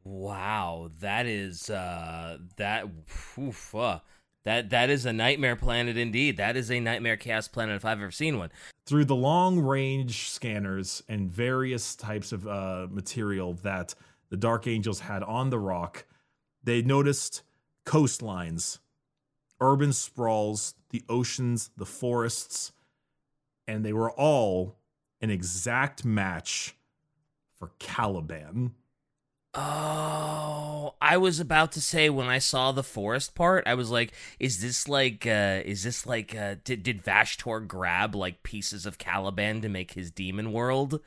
[0.04, 2.86] Wow, that is uh that
[3.38, 4.00] oof, uh,
[4.44, 6.38] That that is a nightmare planet indeed.
[6.38, 8.50] That is a nightmare chaos planet if I've ever seen one.
[8.86, 13.94] Through the long range scanners and various types of uh, material that
[14.30, 16.06] the Dark Angels had on the rock,
[16.62, 17.42] they noticed
[17.84, 18.78] coastlines,
[19.60, 22.72] urban sprawls, the oceans, the forests,
[23.68, 24.78] and they were all
[25.20, 26.74] an exact match
[27.56, 28.74] for Caliban.
[29.54, 34.12] Oh, I was about to say when I saw the forest part, I was like,
[34.38, 38.98] is this like uh is this like uh did did Vashtorr grab like pieces of
[38.98, 41.00] Caliban to make his demon world?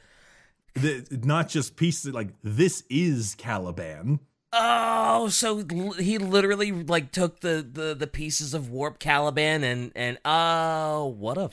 [0.74, 4.20] The, not just pieces like this is Caliban.
[4.54, 5.64] Oh, so
[5.98, 11.38] he literally like took the the the pieces of warp Caliban and and oh, what
[11.38, 11.52] a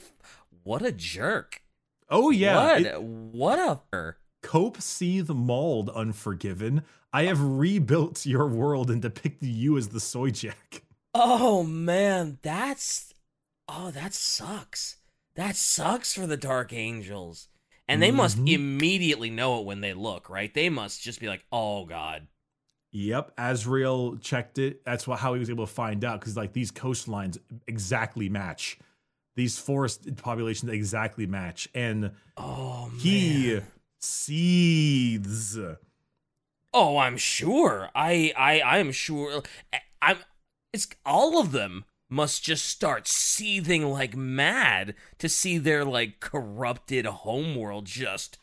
[0.68, 1.62] what a jerk.
[2.11, 2.57] Oh yeah.
[2.57, 6.83] What it- what a Cope see the mauled unforgiven.
[7.12, 10.83] I have rebuilt your world and depicted you as the soy jack.
[11.14, 13.14] Oh man, that's
[13.66, 14.96] oh that sucks.
[15.37, 17.48] That sucks for the Dark Angels.
[17.88, 18.52] And they must Mhm.
[18.52, 20.52] immediately know it when they look, right?
[20.52, 22.28] They must just be like, "Oh god."
[22.92, 24.85] Yep, Azrael checked it.
[24.85, 28.78] That's what, how he was able to find out because like these coastlines exactly match.
[29.38, 32.98] These forest populations exactly match, and Oh man.
[32.98, 33.61] he
[34.01, 35.57] seethes.
[36.74, 37.88] Oh, I'm sure.
[37.94, 39.44] I I I am sure.
[40.03, 40.18] I'm.
[40.72, 47.07] It's all of them must just start seething like mad to see their like corrupted
[47.07, 48.38] homeworld just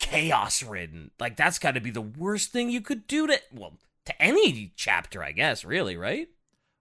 [0.00, 1.12] chaos ridden.
[1.20, 3.74] Like that's got to be the worst thing you could do to well
[4.06, 5.64] to any chapter, I guess.
[5.64, 6.26] Really, right?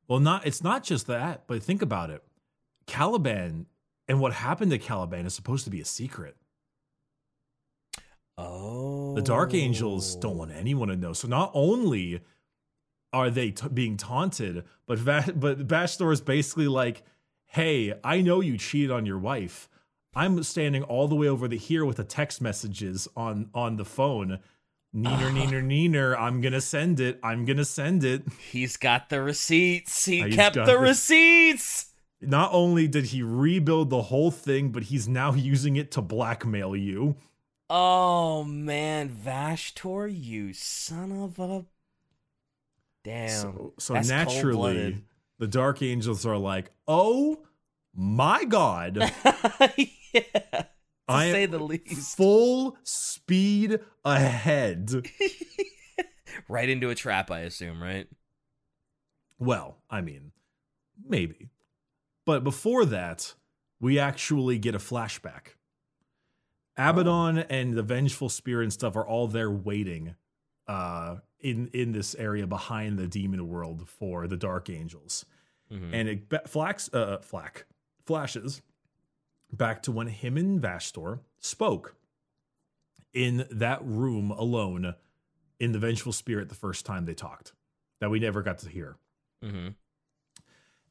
[0.08, 2.24] Well, not it's not just that, but think about it.
[2.88, 3.68] Caliban
[4.08, 6.36] and what happened to Caliban is supposed to be a secret.
[8.38, 10.58] Oh, The Dark Angels don't want oh.
[10.58, 11.14] anyone to know.
[11.14, 12.22] So not only
[13.12, 17.04] are they t- being taunted, but Va- but Vashtorr is basically like,
[17.48, 19.68] "Hey, I know you cheated on your wife.
[20.14, 23.86] I'm standing all the way over the here with the text messages on on the
[23.86, 24.40] phone.
[24.96, 26.16] Neener, neener, neener.
[26.20, 27.20] I'm gonna send it.
[27.24, 30.06] I'm gonna send it." He's got the receipts.
[30.06, 31.86] He He's kept the the- receipts.
[32.22, 36.76] Not only did he rebuild the whole thing, but he's now using it to blackmail
[36.76, 37.18] you.
[37.70, 41.66] Oh man, Vashtorr, you son of a
[43.04, 43.30] damn.
[43.30, 45.04] So, so naturally,
[45.38, 47.44] the Dark Angels are like, "Oh
[47.94, 48.98] my god."
[49.78, 50.68] yeah, to
[51.10, 52.16] I say the least.
[52.16, 55.10] full speed ahead.
[56.50, 58.08] right into a trap, I assume, right?
[59.40, 60.32] Well, I mean,
[61.06, 61.50] maybe.
[62.28, 63.34] But before that,
[63.80, 65.56] we actually get a flashback.
[66.78, 70.16] Abaddon and the vengeful spirit and stuff are all there waiting
[70.68, 75.26] uh in in this area behind the demon world for the dark angels.
[75.72, 75.94] Mhm.
[75.94, 77.66] And it ba- flax uh flack
[78.06, 78.62] flashes
[79.52, 81.96] back to when him and Vashtorr spoke
[83.14, 84.96] in that room alone
[85.60, 87.54] in the vengeful spirit the first time they talked
[88.02, 88.98] that we never got to hear.
[89.42, 89.76] Mhm.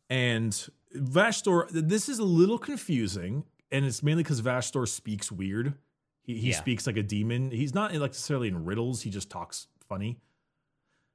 [0.08, 0.52] And
[0.94, 5.74] Vashtorr, this is a little confusing, and it's mainly because Vashtorr speaks weird.
[6.22, 6.58] He, he Yeah.
[6.58, 7.50] speaks like a demon.
[7.50, 9.02] He's not necessarily in riddles.
[9.02, 10.18] He just talks funny.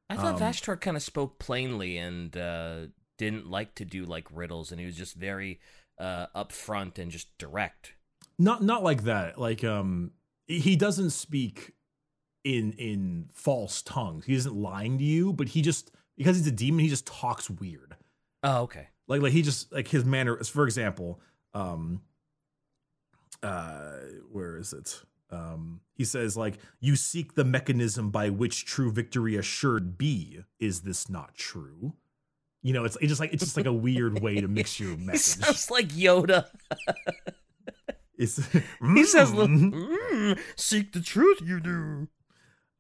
[0.10, 4.28] I thought Um, Vashtorr kind of spoke plainly and uh, didn't like to do like
[4.32, 5.60] riddles, and he was just very
[5.98, 7.94] uh, upfront and just direct.
[8.38, 9.38] Not not like that.
[9.40, 10.12] Like um,
[10.48, 11.74] he doesn't speak
[12.44, 14.26] in in false tongues.
[14.26, 17.50] He isn't lying to you, but he just because he's a demon, he just talks
[17.50, 17.96] weird.
[18.44, 18.88] Oh, okay.
[19.08, 21.20] like like he just like his manner is for example
[21.54, 22.02] um
[23.44, 23.98] uh
[24.32, 25.02] where is it
[25.32, 30.82] um he says like you seek the mechanism by which true victory assured be is
[30.82, 31.94] this not true
[32.62, 34.92] you know it's, it's just like it's just like a weird way to mix your
[34.98, 36.46] He message sounds like Yoda.
[38.18, 38.38] it's
[38.96, 39.72] He says, Mm.
[39.74, 42.08] mm, "Seek the truth, you do."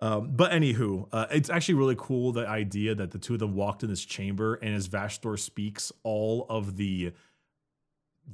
[0.03, 3.53] Um, but anywho, uh, it's actually really cool the idea that the two of them
[3.53, 7.11] walked in this chamber, and as Vashtorr speaks, all of the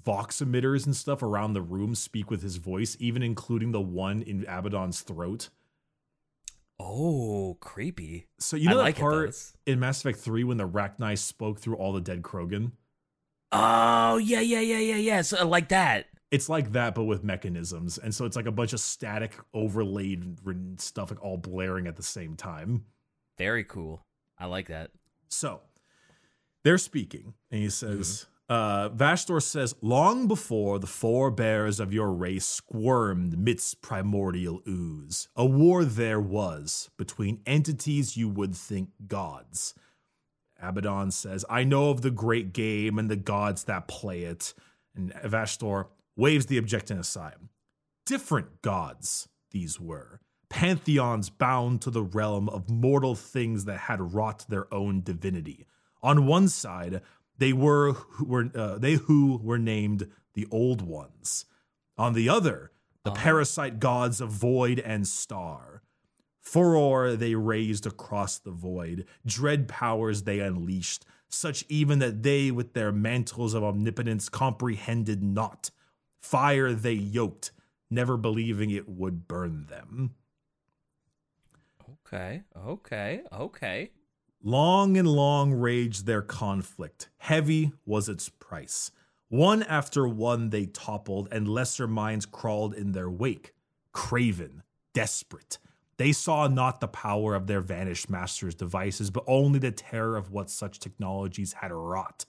[0.06, 4.22] vox emitters and stuff around the room speak with his voice, even including the one
[4.22, 5.50] in Abaddon's throat.
[6.80, 8.28] Oh, creepy.
[8.40, 9.10] So you know like that it, though.
[9.10, 12.72] part It's- in Mass Effect Three when the Rachni spoke through all the dead Krogan?
[13.52, 15.22] Oh, yeah, yeah, yeah, yeah, yeah.
[15.22, 16.06] So, like that.
[16.30, 20.38] It's like that, but with mechanisms, and so it's like a bunch of static overlaid
[20.78, 22.84] stuff, like all blaring at the same time.
[23.38, 24.06] Very cool.
[24.38, 24.92] I like that.
[25.30, 25.62] So
[26.64, 32.46] they're speaking, and he says, uh, Vashtorr says, Long before the forebears of your race
[32.46, 39.74] squirmed midst primordial ooze, a war there was between entities you would think gods.
[40.62, 44.54] Abaddon says, I know of the great game and the gods that play it.
[44.96, 45.88] And Vashtorr
[46.18, 47.36] waves the objection aside.
[48.06, 54.46] Different gods these were, pantheons bound to the realm of mortal things that had wrought
[54.50, 55.66] their own divinity.
[56.04, 57.02] On one side,
[57.38, 61.46] they were, who were uh, they who were named the Old Ones.
[61.98, 62.72] On the other,
[63.04, 63.22] the uh-huh.
[63.22, 65.82] parasite gods of void and star.
[66.42, 72.74] Furor they raised across the void, dread powers they unleashed, such even that they, with
[72.74, 75.72] their mantles of omnipotence, comprehended not.
[76.22, 77.52] Fire they yoked,
[77.90, 80.16] never believing it would burn them.
[82.06, 83.92] Okay, okay, okay.
[84.44, 87.10] Long and long raged their conflict.
[87.18, 88.92] Heavy was its price.
[89.30, 93.54] One after one they toppled, and lesser minds crawled in their wake.
[93.92, 94.64] Craven,
[94.94, 95.58] desperate.
[95.98, 100.32] They saw not the power of their vanished master's devices, but only the terror of
[100.32, 102.26] what such technologies had wrought.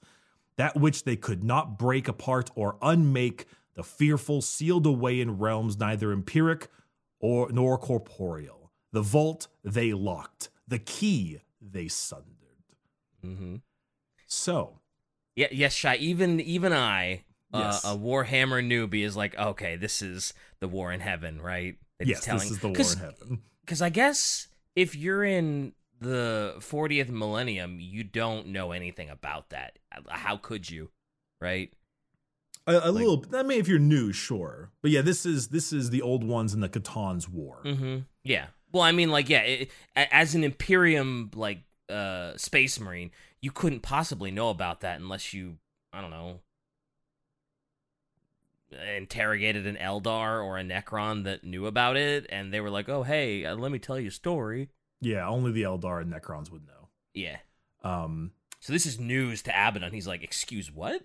[0.56, 3.46] That which they could not break apart or unmake,
[3.78, 6.66] the fearful sealed away in realms neither empiric
[7.20, 8.72] or nor corporeal.
[8.90, 12.26] The vault they locked, the key they sundered.
[13.24, 13.56] Mm-hmm.
[14.26, 14.80] So,
[15.36, 15.94] yeah, yes, shy.
[15.94, 17.22] Even even I,
[17.54, 17.84] uh, yes.
[17.84, 21.76] uh, a Warhammer newbie, is like, okay, this is the war in heaven, right?
[22.00, 23.42] It's yes, telling, this is the war in heaven.
[23.64, 29.78] Because I guess if you're in the 40th millennium, you don't know anything about that.
[30.08, 30.90] How could you,
[31.40, 31.72] right?
[32.68, 33.24] A, a like, little.
[33.34, 36.52] I mean, if you're new, sure, but yeah, this is this is the old ones
[36.52, 37.62] in the C'tans War.
[37.64, 38.00] Mm-hmm.
[38.24, 43.10] Yeah, well, I mean, like, yeah, it, as an Imperium like uh space marine,
[43.40, 45.56] you couldn't possibly know about that unless you,
[45.94, 46.40] I don't know,
[48.96, 53.02] interrogated an Eldar or a Necron that knew about it, and they were like, "Oh,
[53.02, 54.68] hey, uh, let me tell you a story."
[55.00, 56.88] Yeah, only the Eldar and Necrons would know.
[57.14, 57.38] Yeah.
[57.82, 58.32] Um.
[58.60, 59.94] So this is news to Abaddon.
[59.94, 61.00] He's like, "Excuse what?"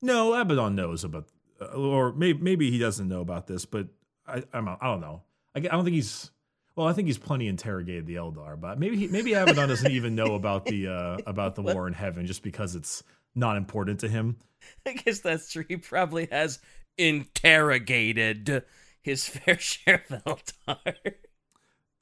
[0.00, 1.28] No, Abaddon knows about,
[1.60, 3.88] uh, or maybe maybe he doesn't know about this, but
[4.26, 5.22] I I'm, I don't know.
[5.54, 6.30] I, I don't think he's
[6.76, 10.14] well, I think he's plenty interrogated the Eldar, but maybe he, maybe Abaddon doesn't even
[10.14, 13.02] know about the uh, about the war in heaven just because it's
[13.34, 14.36] not important to him.
[14.86, 15.64] I guess that's true.
[15.66, 16.60] He probably has
[16.96, 18.62] interrogated
[19.00, 21.14] his fair share of Eldar.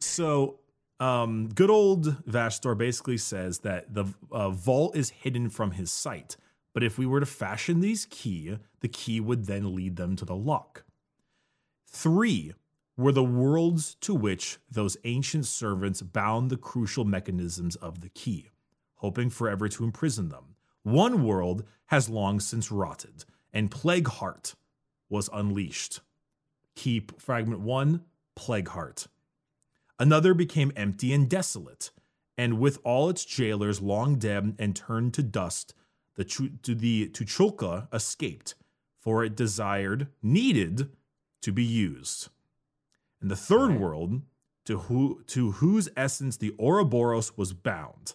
[0.01, 0.59] So,
[1.01, 6.36] um, good old Vashtorr basically says that the uh, vault is hidden from his sight,
[6.76, 10.26] but if we were to fashion these key, the key would then lead them to
[10.26, 10.84] the lock.
[11.86, 12.52] Three
[12.98, 18.50] were the worlds to which those ancient servants bound the crucial mechanisms of the key,
[18.96, 20.56] hoping forever to imprison them.
[20.82, 23.24] One world has long since rotted,
[23.54, 24.54] and Plague Heart
[25.08, 26.00] was unleashed.
[26.74, 28.02] Keep fragment one,
[28.34, 29.06] Plague Heart.
[29.98, 31.90] Another became empty and desolate,
[32.36, 35.72] and with all its jailers long dead and turned to dust,
[36.16, 38.54] the, to the Tuchulcha escaped,
[39.00, 40.90] for it desired, needed
[41.42, 42.28] to be used.
[43.20, 43.80] And the third right.
[43.80, 44.22] world,
[44.66, 48.14] to, who, to whose essence the Ouroboros was bound.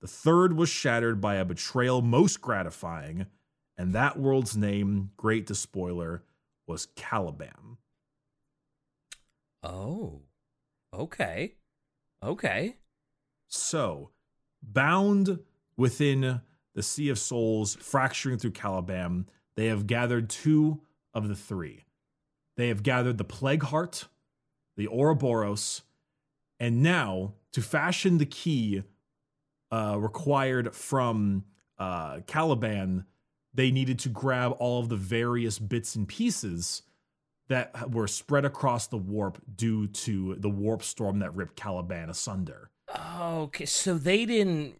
[0.00, 3.26] The third was shattered by a betrayal most gratifying,
[3.76, 6.22] and that world's name, great despoiler,
[6.66, 7.78] was Caliban.
[9.62, 10.22] Oh,
[10.92, 11.54] okay.
[12.22, 12.76] Okay.
[13.48, 14.10] So,
[14.62, 15.40] bound
[15.76, 16.40] within
[16.74, 20.80] the Sea of Souls, fracturing through Caliban, they have gathered two
[21.12, 21.84] of the three.
[22.56, 24.06] They have gathered the Plague Heart
[24.76, 25.82] the Ouroboros,
[26.58, 28.82] and now to fashion the key
[29.70, 31.44] uh, required from
[31.78, 33.04] uh, Caliban,
[33.52, 36.82] they needed to grab all of the various bits and pieces
[37.48, 42.70] that were spread across the warp due to the warp storm that ripped Caliban asunder.
[43.20, 44.76] Okay, so they didn't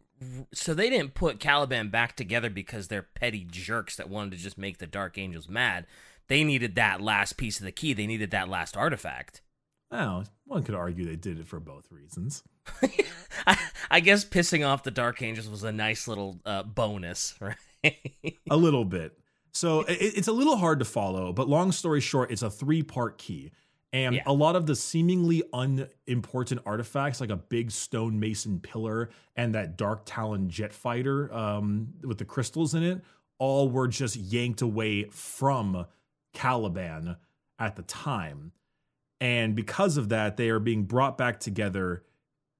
[0.52, 4.58] so they didn't put Caliban back together because they're petty jerks that wanted to just
[4.58, 5.86] make the Dark Angels mad.
[6.28, 7.92] They needed that last piece of the key.
[7.92, 9.42] They needed that last artifact.
[9.90, 12.44] Well, one could argue they did it for both reasons.
[13.46, 13.58] I,
[13.90, 17.96] I, guess pissing off the Dark Angels was a nice little uh, bonus, right?
[18.48, 19.18] a little bit.
[19.52, 22.82] So it, it's a little hard to follow, but long story short, it's a three
[22.82, 23.50] part key.
[23.92, 24.22] And yeah.
[24.26, 29.76] a lot of the seemingly unimportant artifacts, like a big stone mason pillar and that
[29.76, 33.02] Dark Talon jet fighter um, with the crystals in it,
[33.38, 35.86] all were just yanked away from
[36.32, 37.16] Caliban
[37.58, 38.52] at the time.
[39.20, 42.04] And because of that, they are being brought back together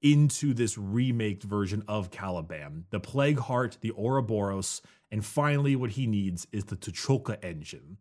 [0.02, 2.86] into this remake version of Caliban.
[2.90, 7.98] The Plague Heart, the Ouroboros, and finally, what he needs is the Tuchulcha engine.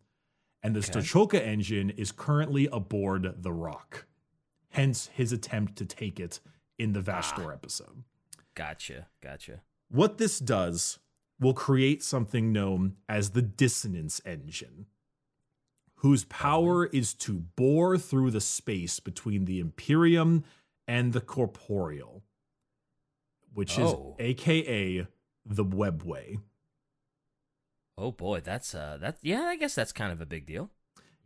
[0.61, 0.99] And the okay.
[0.99, 4.05] Tuchulcha engine is currently aboard the Rock.
[4.71, 6.39] Hence his attempt to take it
[6.77, 7.53] in the Vashtorr ah.
[7.53, 8.03] episode.
[8.55, 9.07] Gotcha.
[9.21, 9.61] Gotcha.
[9.89, 10.99] What this does
[11.39, 14.85] will create something known as the dissonance engine,
[15.95, 20.43] whose power is to bore through the space between the Imperium
[20.87, 22.23] and the corporeal,
[23.53, 24.15] which Oh.
[24.19, 25.07] is AKA
[25.45, 26.41] the webway.
[28.01, 30.69] Oh boy, that's uh that yeah, I guess that's kind of a big deal.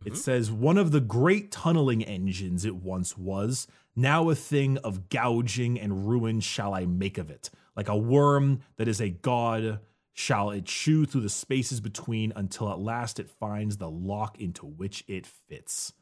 [0.04, 0.16] It Mhm.
[0.16, 5.78] says one of the great tunneling engines it once was, now a thing of gouging
[5.78, 7.48] and ruin shall I make of it.
[7.76, 9.80] Like a worm that is a god,
[10.12, 14.66] shall it chew through the spaces between until at last it finds the lock into
[14.66, 15.92] which it fits.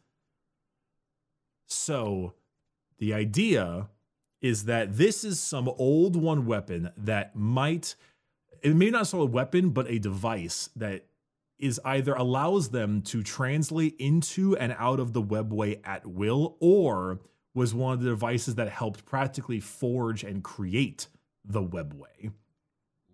[1.66, 2.34] So
[2.98, 3.88] the idea
[4.40, 7.94] is that this is some old one weapon that might
[8.62, 11.06] it may not sell a weapon, but a device that
[11.58, 17.20] is either allows them to translate into and out of the webway at will, or
[17.54, 21.06] was one of the devices that helped practically forge and create
[21.44, 22.32] the webway.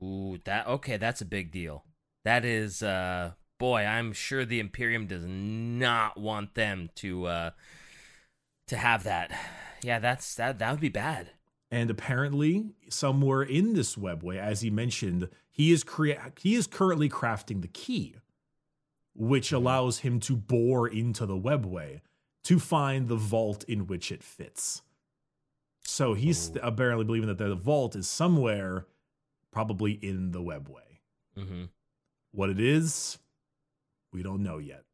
[0.02, 1.84] Ooh, that okay, that's a big deal.
[2.24, 7.50] That is uh boy, I'm sure the Imperium does not want them to uh
[8.68, 9.30] to have that.
[9.82, 11.30] Yeah, that's that that would be bad.
[11.70, 17.08] And apparently, somewhere in this webway, as he mentioned, he is crea- he is currently
[17.08, 18.16] crafting the key,
[19.14, 22.00] which allows him to bore into the webway
[22.44, 24.82] to find the vault in which it fits.
[25.82, 26.60] So he's Ooh.
[26.62, 28.86] apparently believing that the vault is somewhere,
[29.50, 31.00] probably in the webway.
[31.36, 31.64] Mm-hmm.
[32.32, 33.18] What it is,
[34.12, 34.84] we don't know yet.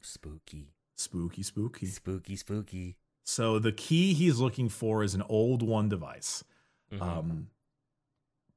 [0.00, 0.72] Spooky.
[0.96, 1.86] Spooky, spooky.
[1.86, 2.96] Spooky, spooky.
[3.24, 6.44] So the key he's looking for is an old one device.
[6.92, 7.00] Mhm.
[7.02, 7.48] Um,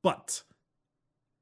[0.02, 0.44] but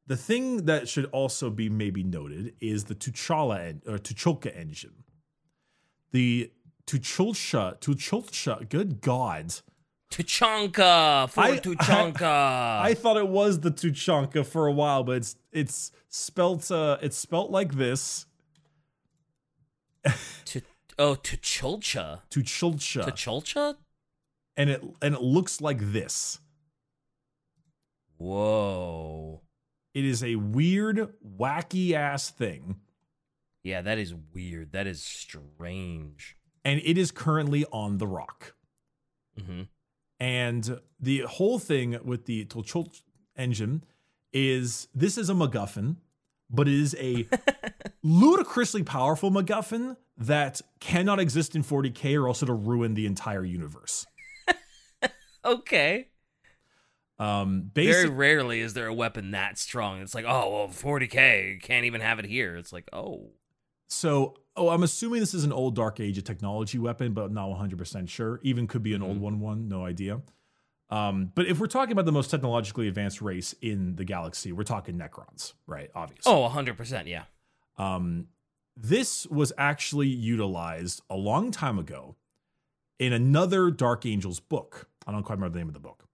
[0.06, 5.04] the thing that should also be maybe noted is the Tuchala en- or Tuchulcha engine.
[6.12, 6.52] The
[6.86, 9.54] Tucholcha, Tucholcha, good God.
[10.12, 12.22] Tuchanka for I- Tuchanka.
[12.82, 17.18] I thought it was the Tuchanka for a while, but it's it's spelt uh it's
[17.18, 18.26] spelt like this.
[20.98, 22.22] Oh, Tucholcha.
[22.30, 23.06] Tucholcha.
[23.06, 23.76] Tucholcha?
[24.56, 26.39] and it and it looks like this.
[28.18, 29.41] Whoa.
[29.94, 32.78] It is a weird, wacky ass thing.
[33.64, 34.72] Yeah, that is weird.
[34.72, 36.36] That is strange.
[36.66, 38.56] And it is currently on the rock.
[39.39, 39.64] Mm-hmm.
[40.20, 43.02] And the whole thing with the Tolchol
[43.36, 43.84] engine
[44.32, 45.98] is this is a MacGuffin,
[46.50, 47.28] but it is a
[48.04, 54.05] ludicrously powerful MacGuffin that cannot exist in 40k or else it'll ruin the entire universe.
[55.45, 56.07] Okay.
[57.20, 60.01] Um, Very rarely is there a weapon that strong.
[60.01, 62.55] It's like, oh, well, 40k, can't even have it here.
[62.55, 63.32] It's like, oh.
[63.88, 67.49] so oh, I'm assuming this is an old Dark Age of technology weapon, but not
[67.49, 68.39] 100 percent sure.
[68.43, 69.22] Even could be an old Mhm.
[69.22, 70.22] one, one, no idea.
[70.89, 74.64] Um, but if we're talking about the most technologically advanced race in the galaxy, we're
[74.64, 75.89] talking Necrons, right?
[75.95, 76.32] Obviously.
[76.32, 77.24] Oh, 100%, yeah.
[77.78, 78.28] Um,
[78.76, 82.16] this was actually utilized a long time ago
[83.00, 84.88] in another Dark Angels book.
[85.06, 86.06] I don't quite remember the name of the book.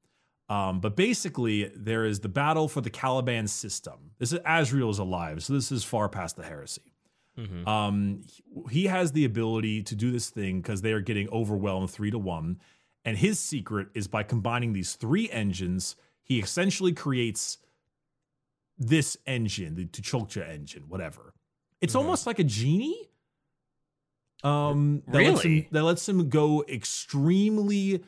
[0.50, 4.12] Um, but basically, there is the battle for the Caliban system.
[4.18, 6.94] This is Azrael is alive, so this is far past the heresy.
[7.38, 8.24] hmm Um,
[8.72, 12.18] he has the ability to do this thing because they are getting overwhelmed three to
[12.18, 12.60] one.
[13.06, 17.60] And his secret is by combining these three engines, he essentially creates
[18.78, 21.34] this engine, the Tuchulcha engine, whatever.
[21.82, 22.00] It's Mhm.
[22.00, 23.10] almost like a genie.
[24.44, 28.04] Um, that lets him that lets him go extremely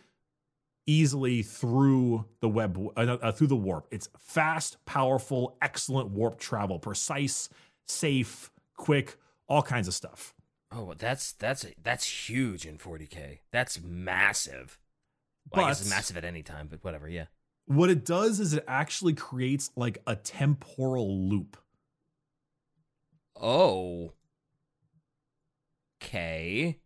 [0.87, 3.87] easily through the web uh, uh, through the warp.
[3.91, 7.49] It's fast, powerful, excellent warp travel, precise,
[7.85, 9.17] safe, quick,
[9.47, 10.33] all kinds of stuff.
[10.71, 13.39] Oh, that's that's that's huge in 40k.
[13.51, 14.79] That's massive.
[15.51, 17.25] Well, I guess it's massive at any time, but whatever, yeah.
[17.65, 21.57] What it does is it actually creates like a temporal loop.
[23.41, 24.13] Oh.
[26.01, 26.77] Okay.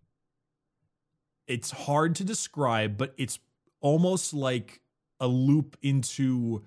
[1.48, 3.40] It's hard to describe, but it's
[3.82, 4.82] almost like
[5.20, 6.64] a loop into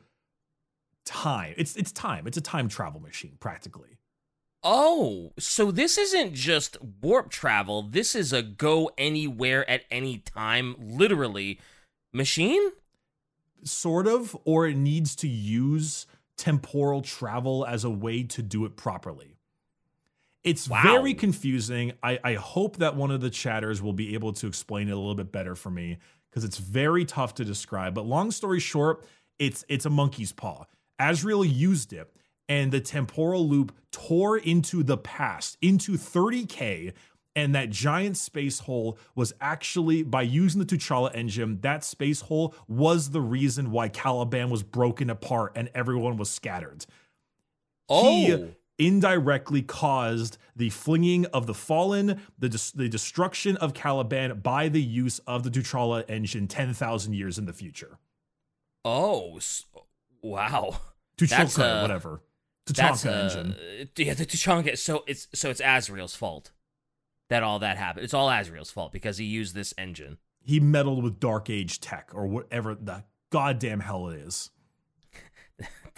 [1.04, 1.54] time.
[1.56, 2.26] It's it's time.
[2.26, 3.98] It's a time travel machine practically.
[4.62, 7.82] Oh, so this isn't just warp travel.
[7.82, 11.60] This is a go anywhere at any time, literally,
[12.12, 12.72] machine?
[13.64, 18.76] Sort of or it needs to use temporal travel as a way to do it
[18.76, 19.37] properly.
[20.48, 20.82] It's Wow.
[20.82, 21.92] very confusing.
[22.02, 24.96] I, I hope that one of the chatters will be able to explain it a
[24.96, 25.98] little bit better for me
[26.30, 27.94] because it's very tough to describe.
[27.94, 29.04] But long story short,
[29.38, 30.64] it's it's a monkey's paw.
[30.98, 32.12] Azrael used it,
[32.48, 36.92] and the temporal loop tore into the past, into 30k,
[37.36, 42.54] And that giant space hole was actually, by using the T'Challa engine, that space hole
[42.66, 46.84] was the reason why Caliban was broken apart and everyone was scattered.
[47.88, 48.10] Oh.
[48.12, 48.44] He
[48.78, 54.82] indirectly caused the flinging of the fallen, the, des- the destruction of Caliban by the
[54.82, 57.98] use of the T'Challa engine 10,000 years in the future.
[58.84, 59.36] Oh.
[59.36, 59.66] s-
[60.22, 60.80] Wow.
[61.16, 62.22] Tuchanka, uh, whatever.
[62.66, 63.88] Tuchanka uh, engine.
[63.96, 64.76] yeah, the Tuchanka.
[64.76, 66.50] So it's so it's Azrael's fault
[67.30, 68.04] that all that happened.
[68.04, 70.18] It's all Azrael's fault because he used this engine.
[70.42, 74.50] He meddled with Dark Age tech or whatever the goddamn hell it is.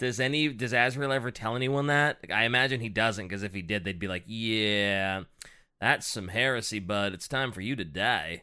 [0.01, 2.17] Does any does Azrael ever tell anyone that?
[2.33, 5.25] I imagine he doesn't, because if he did, they'd be like, "Yeah,
[5.79, 7.13] that's some heresy, bud.
[7.13, 8.41] It's time for you to die."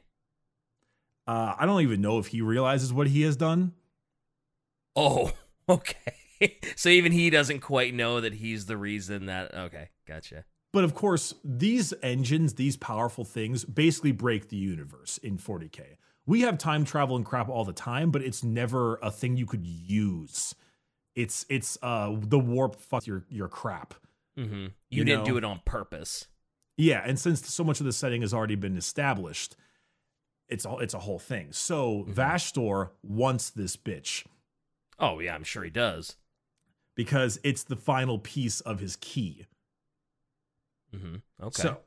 [1.26, 3.72] Uh, I don't even know if he realizes what he has done.
[4.94, 5.32] Oh,
[5.68, 6.14] okay.
[6.76, 9.52] so even he doesn't quite know that he's the reason that.
[9.52, 10.44] Okay, gotcha.
[10.72, 15.96] But of course, these engines, these powerful things, basically break the universe in 40K.
[16.24, 19.46] We have time travel and crap all the time, but it's never a thing you
[19.46, 20.54] could use.
[21.18, 23.94] It's it's uh the warp fuck your your crap.
[24.36, 25.26] hmm You, You didn't know.
[25.32, 26.28] do it on purpose.
[26.76, 29.56] Yeah, and since so much of the setting has already been established,
[30.48, 31.52] it's all it's a whole thing.
[31.52, 32.14] So Mhm.
[32.14, 34.24] Vashtorr wants this bitch
[34.98, 36.16] Oh yeah, I'm sure he does.
[36.94, 39.46] because it's the final piece of his key.
[40.94, 41.16] Mm-hmm.
[41.42, 41.62] Okay.
[41.62, 41.80] So,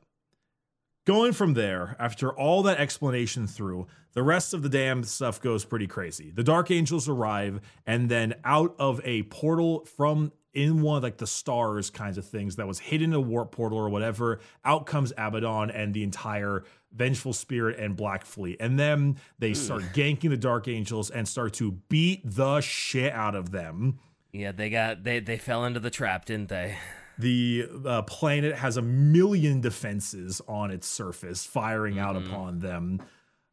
[1.04, 5.64] going from there, after all that explanation through, the rest of the damn stuff goes
[5.64, 6.30] pretty crazy.
[6.30, 11.16] The Dark Angels arrive, and then out of a portal from in one of like
[11.16, 14.86] the stars kinds of things that was hidden in a warp portal or whatever, out
[14.86, 18.58] comes Abaddon and the entire Vengeful Spirit and Black Fleet.
[18.60, 19.54] And then they hmm.
[19.54, 23.98] start ganking the Dark Angels and start to beat the shit out of them.
[24.32, 26.76] yeah, they got they they fell into the trap, didn't they?
[27.18, 32.26] The uh, planet has a million defenses on its surface, firing out Mhm.
[32.26, 33.00] upon them.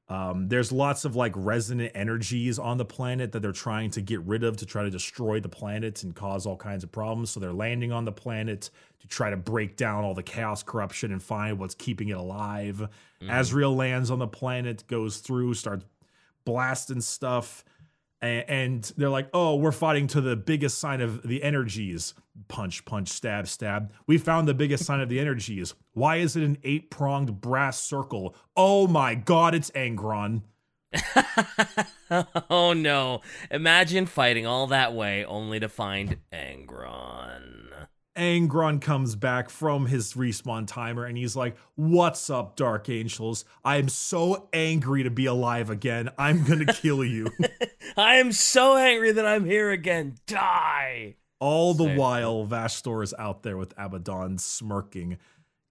[0.07, 4.21] Um, there's lots of like resonant energies on the planet that they're trying to get
[4.21, 7.29] rid of to try to destroy the planet and cause all kinds of problems.
[7.29, 11.11] So they're landing on the planet to try to break down all the chaos, corruption,
[11.11, 12.89] and find what's keeping it alive.
[13.21, 13.39] Mhm.
[13.39, 15.85] Azrael lands on the planet, goes through, starts
[16.43, 17.63] blasting stuff.
[18.21, 22.13] And they're like, oh, we're fighting to the biggest sign of the energies.
[22.49, 23.93] Punch, punch, stab, stab.
[24.07, 25.73] We found the biggest sign of the energies.
[25.93, 28.35] Why is it an eight pronged brass circle?
[28.57, 30.41] Oh my god, it's Angron.
[32.49, 33.21] oh no!
[33.51, 37.18] Imagine fighting all that way only to find Angron.
[38.19, 43.45] Angron comes back from his respawn timer and he's like, What's up, Dark Angels?
[43.63, 46.09] I am so angry to be alive again.
[46.17, 47.31] I'm gonna kill you.
[47.97, 50.15] I am so angry that I'm here again.
[50.27, 51.15] Die!
[51.39, 51.97] All the Sick.
[51.97, 55.17] while, Vashtorr is out there with Abaddon smirking.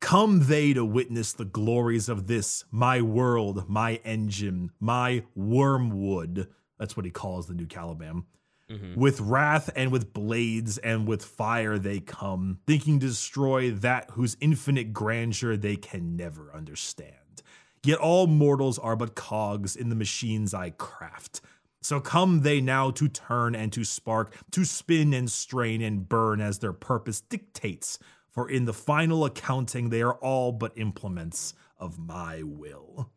[0.00, 6.48] Come they to witness the glories of this, my world, my engine, my wormwood.
[6.78, 8.24] That's what he calls the new Caliban.
[8.70, 8.96] Mhm.
[8.96, 14.36] With wrath and with blades and with fire they come, thinking to destroy that whose
[14.40, 17.42] infinite grandeur they can never understand.
[17.82, 21.40] Yet all mortals are but cogs in the machines I craft.
[21.80, 26.40] So come they now to turn and to spark, to spin and strain and burn
[26.40, 27.98] as their purpose dictates.
[28.28, 33.10] For in the final accounting, they are all but implements of my will.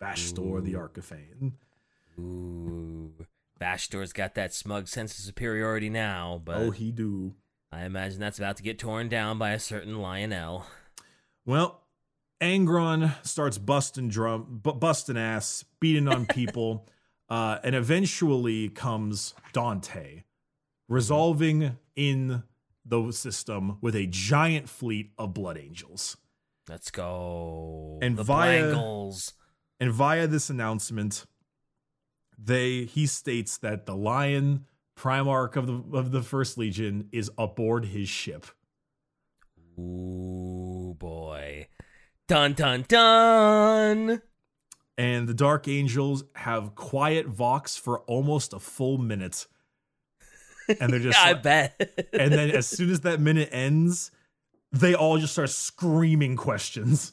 [0.00, 0.78] Vashtorr the Ooh.
[0.78, 1.52] Arkifane.
[2.18, 3.14] Ooh.
[3.60, 7.34] Vashtorr's got that smug sense of superiority now, but Oh, he do.
[7.70, 10.66] I imagine that's about to get torn down by a certain Lionel.
[11.46, 11.82] Well,
[12.40, 16.88] Angron starts busting drum, bu- busting ass, beating on people,
[17.28, 20.24] uh, and eventually comes Dante,
[20.88, 22.42] resolving in
[22.84, 26.16] the system with a giant fleet of Blood Angels.
[26.68, 27.98] Let's go.
[28.02, 29.32] And the via- Blangles.
[29.78, 31.24] And via this announcement,
[32.42, 34.66] they he states that the Lion
[34.98, 38.46] Primarch of the of the First Legion is aboard his ship.
[39.78, 41.68] Ooh boy.
[42.28, 44.22] Dun dun dun.
[44.96, 49.46] and the Dark Angels have quiet Vox for almost a full minute.
[50.80, 52.08] And they're just Yeah, I bet.
[52.12, 54.10] and then as soon as that minute ends,
[54.70, 57.12] they all just start screaming questions.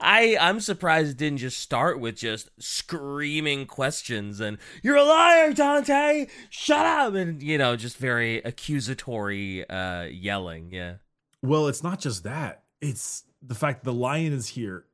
[0.00, 5.52] I I'm surprised it didn't just start with just screaming questions and you're a liar,
[5.52, 6.26] Dante.
[6.50, 10.70] Shut up and you know just very accusatory uh yelling.
[10.72, 10.94] Yeah.
[11.42, 12.64] Well, it's not just that.
[12.80, 14.84] It's the fact the lion is here.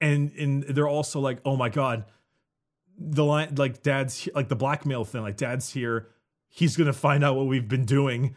[0.00, 2.04] And and they're also like, "Oh my god.
[2.98, 6.08] The lion like dad's like the blackmail thing, like dad's here.
[6.48, 8.34] He's going to find out what we've been doing.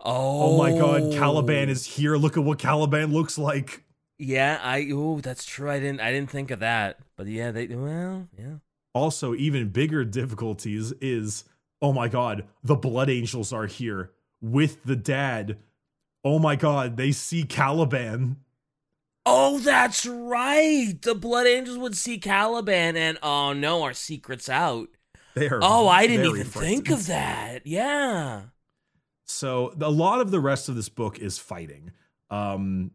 [0.00, 2.16] Oh, Oh my god, Caliban is here.
[2.16, 3.84] Look at what Caliban looks like."
[4.22, 5.68] Yeah, I oh, that's true.
[5.68, 7.00] I didn't I didn't think of that.
[7.16, 8.56] But yeah, they well, yeah.
[8.94, 11.44] Also, even bigger difficulties is
[11.80, 15.58] oh my god, the Blood Angels are here with the dad.
[16.24, 18.36] Oh my god, they see Caliban.
[19.26, 20.94] Oh, that's right.
[21.02, 24.88] The Blood Angels would see Caliban, and oh no, our secret's out.
[25.34, 25.58] They are.
[25.60, 27.66] Oh, I didn't even think of that.
[27.66, 28.42] Yeah.
[29.26, 31.90] So a lot of the rest of this book is fighting.
[32.30, 32.92] Um,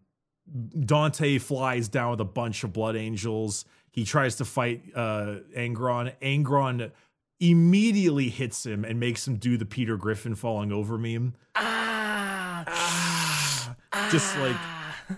[0.80, 3.66] Dante flies down with a bunch of blood angels.
[3.92, 6.14] He tries to fight uh, Angron.
[6.22, 6.92] Angron
[7.40, 11.36] immediately hits him and makes him do the Peter Griffin falling over meme.
[11.56, 12.64] Ah.
[12.68, 13.76] Ah.
[14.12, 14.56] Just like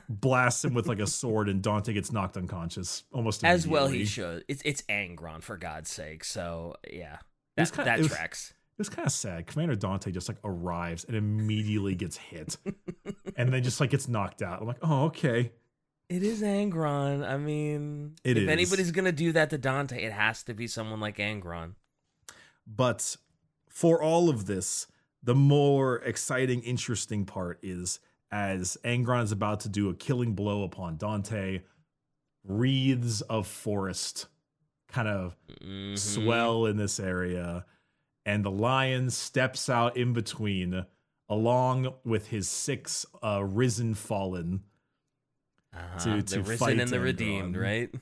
[0.07, 3.87] blasts him with like a sword, and Dante gets knocked unconscious almost as well.
[3.87, 4.45] He should.
[4.47, 6.23] It's it's Angron for God's sake.
[6.23, 7.17] So yeah,
[7.57, 8.53] was that, kinda- that was- tracks.
[8.53, 9.45] It was kind of sad.
[9.47, 12.57] Commander Dante just like arrives and immediately gets hit,
[13.37, 14.61] and then just like gets knocked out.
[14.61, 15.51] I'm like, oh okay.
[16.09, 17.23] It is Angron.
[17.27, 18.49] I mean, It if is.
[18.49, 21.75] anybody's gonna do that to Dante, it has to be someone like Angron.
[22.65, 23.15] But
[23.67, 24.87] for all of this,
[25.21, 27.99] the more exciting, interesting part is
[28.31, 31.61] as Angron is about to do a killing blow upon Dante,
[32.43, 34.27] wreaths of forest
[34.87, 35.97] kind of Mhm.
[35.97, 37.65] swell in this area,
[38.25, 40.85] and the lion steps out in between,
[41.29, 44.63] along with his six uh, risen fallen,
[45.73, 45.99] Uh-huh.
[45.99, 47.93] to- the to risen fight and the redeemed, right?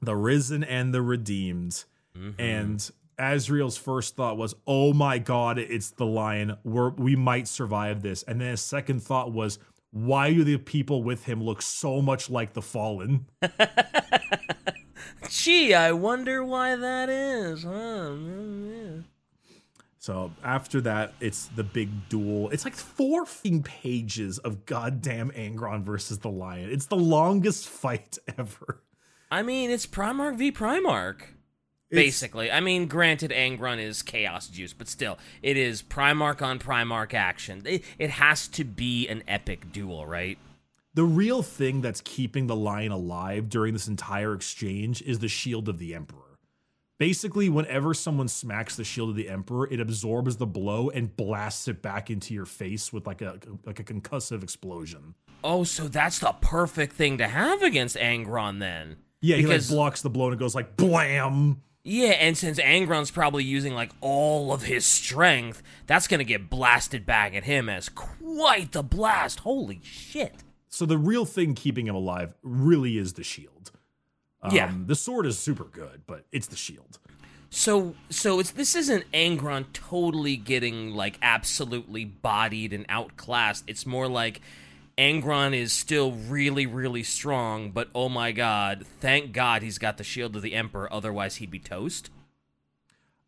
[0.00, 1.84] the risen and the redeemed.
[2.16, 2.34] Mhm.
[2.38, 6.56] And Azrael's first thought was, "Oh my god, it's the lion.
[6.62, 9.58] We're, we might survive this." And then his second thought was,
[9.90, 13.26] "Why do the people with him look so much like the fallen?"
[15.28, 17.64] Gee, I wonder why that is.
[17.64, 19.02] Huh?
[20.08, 22.48] So after that, it's the big duel.
[22.48, 23.26] It's like four
[23.62, 26.70] pages of goddamn Angron versus the lion.
[26.70, 28.82] It's the longest fight ever.
[29.30, 31.20] I mean, it's Primarch v Primarch.
[31.90, 36.58] It's- Basically, I mean, granted, Angron is Chaos Juice, but still, it is Primarch on
[36.58, 37.60] Primarch action.
[37.66, 40.38] It, it has to be an epic duel, right?
[40.94, 45.68] The real thing that's keeping the lion alive during this entire exchange is the shield
[45.68, 46.27] of the emperor.
[46.98, 51.68] Basically, whenever someone smacks the shield of the emperor, it absorbs the blow and blasts
[51.68, 55.14] it back into your face with like a like a concussive explosion.
[55.44, 58.96] Oh, so that's the perfect thing to have against Angron then.
[59.20, 61.62] Yeah, he like Because- blocks the blow and it goes like blam.
[61.84, 67.06] Yeah, and since Angron's probably using like all of his strength, that's gonna get blasted
[67.06, 69.38] back at him as quite the blast.
[69.40, 70.34] Holy shit.
[70.68, 73.70] So the real thing keeping him alive really is the shield.
[74.42, 74.72] Um, Yeah.
[74.86, 76.98] the sword is super good, but it's the shield.
[77.50, 83.64] So so it's this isn't Angron totally getting like absolutely bodied and outclassed.
[83.66, 84.40] It's more like
[84.98, 90.04] Angron is still really really strong, but oh my god, thank God he's got the
[90.04, 92.10] shield of the emperor otherwise he'd be toast.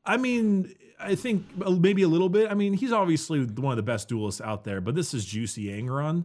[0.04, 2.50] I mean, I think maybe a little bit.
[2.50, 5.66] I mean, he's obviously one of the best duelists out there, but this is Juicy
[5.66, 6.24] Angron.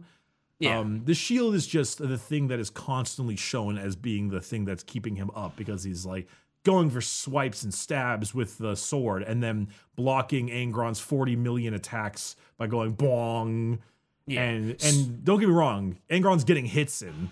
[0.58, 0.78] Yeah.
[0.78, 4.64] Um, the shield is just the thing that is constantly shown as being the thing
[4.64, 6.28] that's keeping him up because he's like
[6.64, 12.36] going for swipes and stabs with the sword and then blocking Angron's 40 million attacks
[12.56, 13.80] by going bong.
[14.26, 14.42] Yeah.
[14.42, 17.30] And and don't get me wrong, Angron's getting hits in.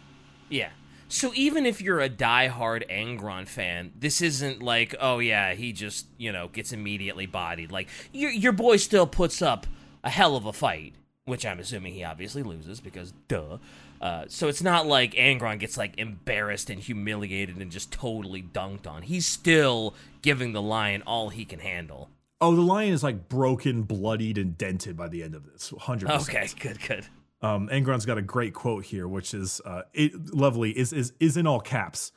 [0.48, 0.70] Yeah.
[1.08, 6.06] So even if you're a diehard Angron fan, this isn't like, oh yeah, he just
[6.18, 7.72] you know gets immediately bodied.
[7.72, 9.66] Like your your boy still puts up
[10.02, 10.94] a hell of a fight,
[11.26, 13.58] which I'm assuming he obviously loses because duh.
[14.00, 18.86] Uh, so it's not like Angron gets like embarrassed and humiliated and just totally dunked
[18.86, 19.02] on.
[19.02, 22.10] He's still giving the lion all he can handle.
[22.40, 25.70] Oh, the lion is like broken, bloodied, and dented by the end of this.
[25.70, 26.22] 100%.
[26.22, 27.06] Okay, good, good.
[27.40, 30.76] Um, Angron's got a great quote here, which is uh, it, lovely.
[30.76, 32.12] Is is is in all caps,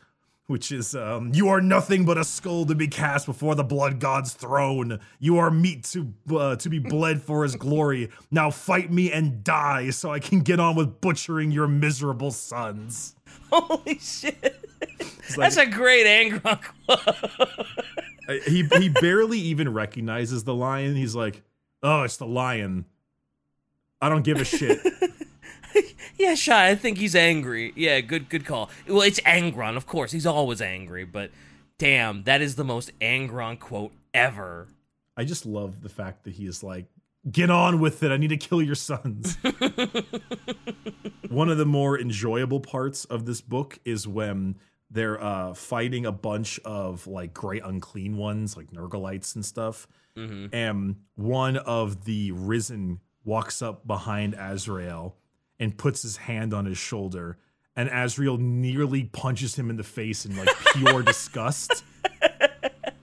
[0.48, 4.00] which is um, "You are nothing but a skull to be cast before the blood
[4.00, 5.00] god's throne.
[5.20, 8.10] You are meat to uh, to be bled for his glory.
[8.32, 13.16] Now fight me and die, so I can get on with butchering your miserable sons."
[13.52, 14.42] Holy shit.
[14.42, 16.60] like- That's a great Angron.
[18.46, 20.96] He he barely even recognizes the lion.
[20.96, 21.44] He's like,
[21.82, 22.86] "Oh, it's the lion.
[24.02, 24.80] I don't give a shit."
[26.18, 27.74] Yeah, Shy, I think he's angry.
[27.76, 28.72] Yeah, good good call.
[28.88, 30.12] Well, it's Angron, of course.
[30.12, 31.30] He's always angry, but
[31.78, 34.68] damn, that is the most Angron quote ever.
[35.16, 36.86] I just love the fact that he is like,
[37.32, 38.12] get on with it.
[38.12, 39.38] I need to kill your sons.
[41.30, 44.56] One of the more enjoyable parts of this book is when
[44.90, 49.88] they're uh, fighting a bunch of like great unclean ones, like Nurglites and stuff.
[50.16, 50.50] Mhm.
[50.54, 55.16] And one of the risen walks up behind Azrael
[55.60, 57.38] and puts his hand on his shoulder
[57.78, 61.84] and Azrael nearly punches him in the face in like pure disgust.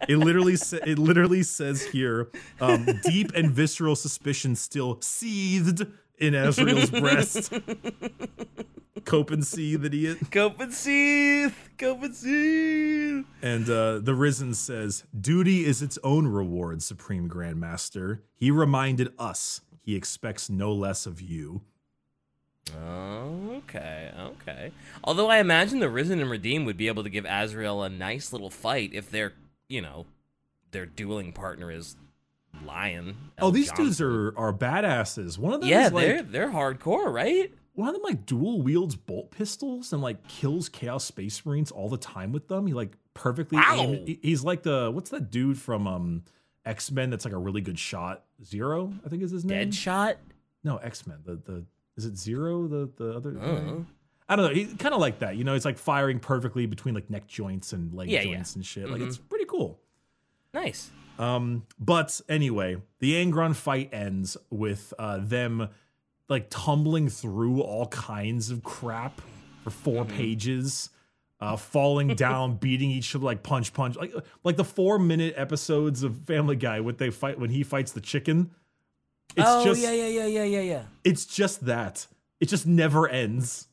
[0.08, 2.28] It literally sa- it literally says here,
[2.60, 5.86] um, deep and visceral suspicion still seethed
[6.18, 7.52] in Azrael's breast.
[9.04, 10.18] Cope and seethe, idiot.
[10.30, 11.54] Cope and seethe.
[11.78, 13.24] Cope and seethe.
[13.42, 18.20] And uh, the Risen says, Duty is its own reward, Supreme Grandmaster.
[18.34, 21.62] He reminded us he expects no less of you.
[22.72, 24.72] Oh, okay, okay.
[25.02, 28.32] Although I imagine the Risen and Redeemed would be able to give Azrael a nice
[28.32, 29.32] little fight if their,
[29.68, 30.06] you know,
[30.70, 31.96] their dueling partner is
[32.64, 33.16] Lion.
[33.38, 33.84] Oh, these Johnson.
[33.84, 35.38] dudes are are badasses.
[35.38, 37.52] One of them Yeah, is like they're they're hardcore, right?
[37.76, 41.88] one of them like dual wields bolt pistols and like kills Chaos Space Marines all
[41.88, 42.68] the time with them.
[42.68, 43.74] He like perfectly Wow.
[43.80, 46.22] aimed- He's like the what's that dude from um
[46.64, 48.24] X Men that's like a really good shot?
[48.44, 49.70] Zero, I think is his name.
[49.70, 50.14] Deadshot.
[50.62, 51.18] No, X Men.
[51.24, 51.64] The the
[51.96, 52.66] is it Zero?
[52.66, 53.38] The the other.
[53.40, 53.86] I don't know.
[54.28, 54.54] I don't know.
[54.54, 55.36] He's kind of like that.
[55.36, 58.34] You know, it's like firing perfectly between like neck joints and leg Yeah, yeah.
[58.36, 58.88] joints and shit.
[58.88, 59.06] Like Mhm.
[59.08, 59.78] it's pretty cool.
[60.52, 60.90] Nice.
[61.18, 65.68] Um, but anyway, the Angron fight ends with uh, them
[66.28, 69.20] like tumbling through all kinds of crap
[69.62, 70.16] for 4 Mm-hmm.
[70.16, 70.90] pages,
[71.40, 76.02] uh, falling down, beating each other like punch, punch, like like the four minute episodes
[76.02, 78.50] of Family Guy when they fight when he fights the chicken.
[79.36, 80.82] It's oh just yeah, yeah, yeah, yeah, yeah, yeah.
[81.02, 82.06] it's just that.
[82.40, 83.68] It just never ends.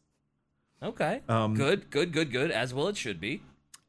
[0.84, 1.22] Okay.
[1.30, 2.52] Um, good, good, good, good.
[2.52, 3.42] As well, it should be.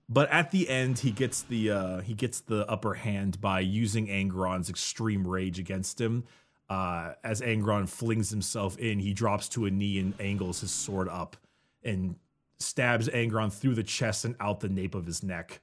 [0.08, 4.08] But at the end, he gets the uh, he gets the upper hand by using
[4.08, 6.24] Angron's extreme rage against him.
[6.68, 11.08] Uh, as Angron flings himself in, he drops to a knee and angles his sword
[11.08, 11.36] up
[11.82, 12.16] and
[12.58, 15.60] stabs Angron through the chest and out the nape of his neck.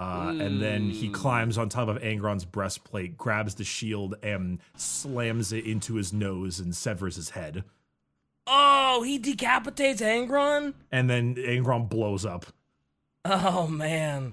[0.00, 5.52] Uh, and then he climbs on top of Angron's breastplate, grabs the shield, and slams
[5.52, 7.64] it into his nose and severs his head.
[8.46, 10.72] Oh, he decapitates Angron.
[10.90, 12.46] And then Angron blows up.
[13.26, 14.32] Oh man.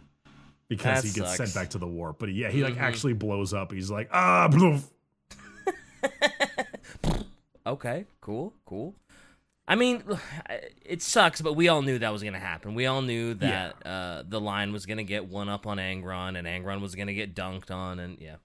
[0.69, 2.17] because That he gets sent back to the warp.
[2.19, 2.81] But yeah, he like Mhm.
[2.81, 3.71] actually blows up.
[3.73, 4.83] He's like, ah, bloof.
[7.65, 8.95] Okay, cool, cool.
[9.67, 10.03] I mean,
[10.85, 12.73] it sucks, but we all knew that was going to happen.
[12.75, 16.37] We all knew that uh, the line was going to get one up on Angron,
[16.37, 18.35] and Angron was going to get dunked on, and yeah,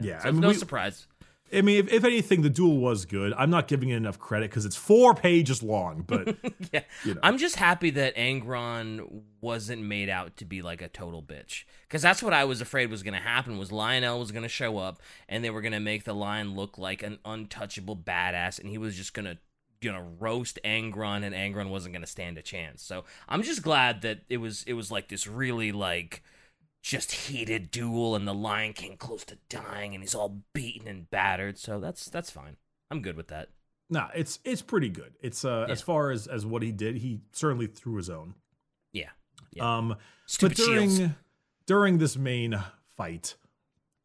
[0.00, 1.06] Yeah, so I mean, no we- surprise.
[1.50, 3.32] I mean, if, if anything, the duel was good.
[3.32, 6.04] I'm not giving it enough credit because it's four pages long.
[6.06, 6.36] But
[6.74, 7.20] yeah, you know.
[7.22, 12.02] I'm just happy that Angron wasn't made out to be like a total bitch, because
[12.02, 13.56] that's what I was afraid was going to happen.
[13.56, 16.54] Was Lionel was going to show up, and they were going to make the Lion
[16.54, 19.38] look like an untouchable badass, and he was just going to
[19.82, 22.82] know roast Angron, and Angron wasn't to stand a chance.
[22.82, 26.22] So I'm just glad that it was it was like this really like
[26.82, 31.10] just heated duel, and the Lion came close to dying, and he's all beaten and
[31.10, 31.58] battered.
[31.58, 32.56] So that's that's fine.
[32.90, 33.48] I'm good with that.
[33.90, 35.14] nah, it's it's pretty good.
[35.20, 38.34] It's uh as far as as what he did, he certainly threw his own.
[38.92, 39.10] Yeah.
[39.52, 39.76] Yeah.
[39.76, 41.12] Um, Stupid but during shields.
[41.66, 42.62] during this main
[42.96, 43.36] fight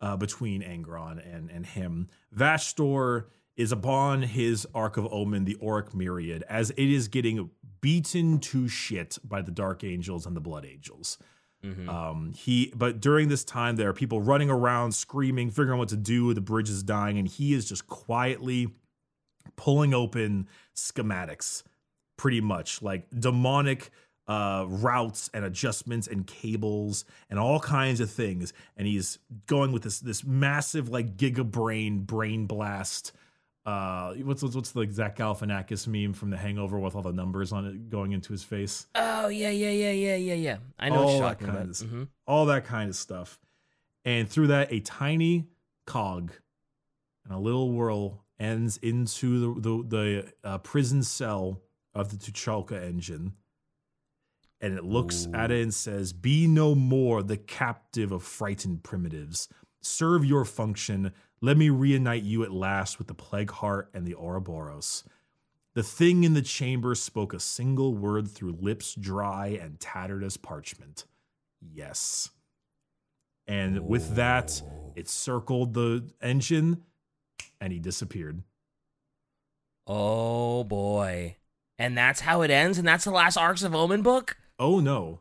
[0.01, 3.25] uh, between Angron and and him, Vashtorr
[3.55, 7.49] is upon his Ark of Omen, the Auric Myriad, as it is getting
[7.81, 11.17] beaten to shit by the Dark Angels and the Blood Angels.
[11.63, 11.87] Mhm.
[11.87, 15.89] Um, he, but during this time, there are people running around, screaming, figuring out what
[15.89, 16.33] to do.
[16.33, 18.67] The bridge is dying, and he is just quietly
[19.55, 21.63] pulling open schematics,
[22.17, 23.91] pretty much like demonic
[24.27, 28.53] uh, routes and adjustments and cables and all kinds of things.
[28.77, 33.11] And he's going with this this massive like giga brain brain blast.
[33.65, 37.53] Uh, what's what's, what's the Zach Galifianakis meme from The Hangover with all the numbers
[37.53, 38.87] on it going into his face?
[38.95, 40.57] Oh yeah, yeah, yeah, yeah, yeah, yeah.
[40.77, 41.61] I know All that kind about.
[41.69, 42.07] of- Mhm.
[42.27, 43.39] all that kind of stuff.
[44.03, 45.47] And through that, a tiny
[45.87, 46.33] cog
[47.23, 51.61] and a little whirl ends into the the, the uh, prison cell
[51.95, 53.33] of the Tuchulcha engine.
[54.59, 59.47] And it looks at it and says, Be no more the captive of frightened primitives.
[59.81, 61.11] Serve your function.
[61.43, 65.03] Let me reunite you at last with the plague heart and the Ouroboros.
[65.73, 70.37] The thing in the chamber spoke a single word through lips dry and tattered as
[70.37, 71.03] parchment.
[71.59, 72.29] Yes.
[73.45, 74.93] And with that, oh.
[74.95, 76.81] it circled the engine
[77.59, 78.41] and he disappeared.
[79.85, 81.35] Oh boy.
[81.77, 84.37] And that's how it ends, and that's the last Arcs of Omen book?
[84.57, 85.19] Oh no.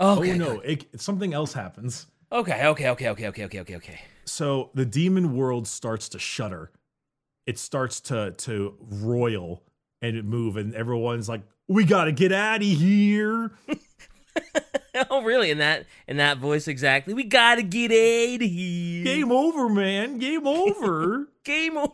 [0.00, 0.32] Okay.
[0.32, 0.58] Oh no.
[0.58, 2.08] It, something else happens.
[2.32, 4.00] Okay, okay, okay, okay, okay, okay, okay, okay.
[4.24, 6.70] So the demon world starts to shudder.
[7.46, 9.62] It starts to to roil
[10.00, 13.52] and it move, and everyone's like, "We got to get out of here."
[15.10, 15.50] oh really?
[15.50, 17.14] In that in that voice exactly.
[17.14, 19.04] We gotta get out of here.
[19.04, 20.18] Game over, man.
[20.18, 21.28] Game over.
[21.44, 21.92] Game over.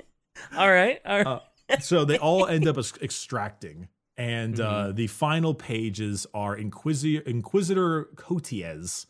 [0.56, 1.26] all right, all right.
[1.26, 8.08] Uh, so they all end up extracting, And uh, the final pages are Inquisitor Inquisitor
[8.16, 9.06] Cotiez,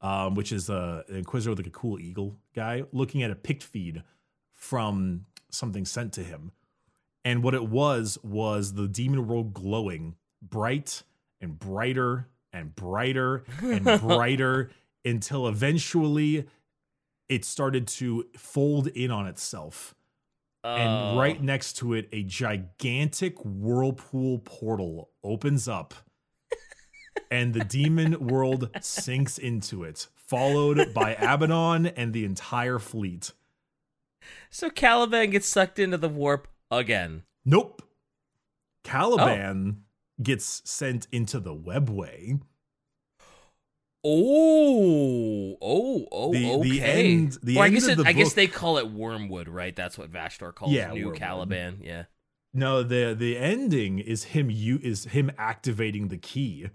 [0.00, 3.34] um, which is a an Inquisitor with like a cool eagle guy, looking at a
[3.34, 4.02] pict feed
[4.52, 6.52] from something sent to him.
[7.24, 11.02] And what it was was the demon world glowing bright
[11.40, 14.70] and brighter and brighter and brighter
[15.04, 16.46] until eventually
[17.28, 19.94] it started to fold in on itself.
[20.62, 21.18] And Oh.
[21.18, 25.94] right next to it, a gigantic whirlpool portal opens up,
[27.30, 33.32] and the demon world sinks into it, followed by Abaddon and the entire fleet.
[34.50, 37.24] So Caliban gets sucked into the warp again.
[37.44, 37.82] Nope.
[38.82, 40.22] Caliban oh.
[40.22, 42.40] gets sent into the webway.
[44.06, 46.68] Oh, oh, oh, The- okay.
[46.68, 49.74] the end- the Or I guess it, I guess they call it wormwood, right?
[49.74, 51.18] That's what Vashtorr calls Yeah, new wormwood.
[51.18, 51.78] Caliban.
[51.82, 52.04] Yeah.
[52.52, 56.68] No, the the ending is him you is him activating the key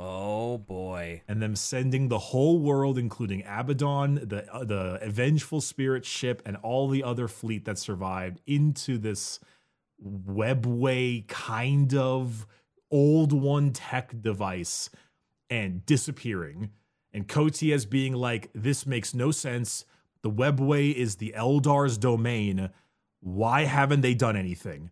[0.00, 1.22] Oh boy.
[1.26, 6.56] and them sending the whole world, including Abaddon, the uh, the Avengeful Spirit ship, and
[6.58, 9.40] all the other fleet that survived, into this
[10.04, 12.46] webway kind of
[12.90, 14.88] old one tech device
[15.50, 16.70] and disappearing.
[17.12, 19.84] And Kotias being like, "This makes no sense.
[20.22, 22.70] The webway is the Eldar's domain.
[23.20, 24.90] Why haven't they done anything?"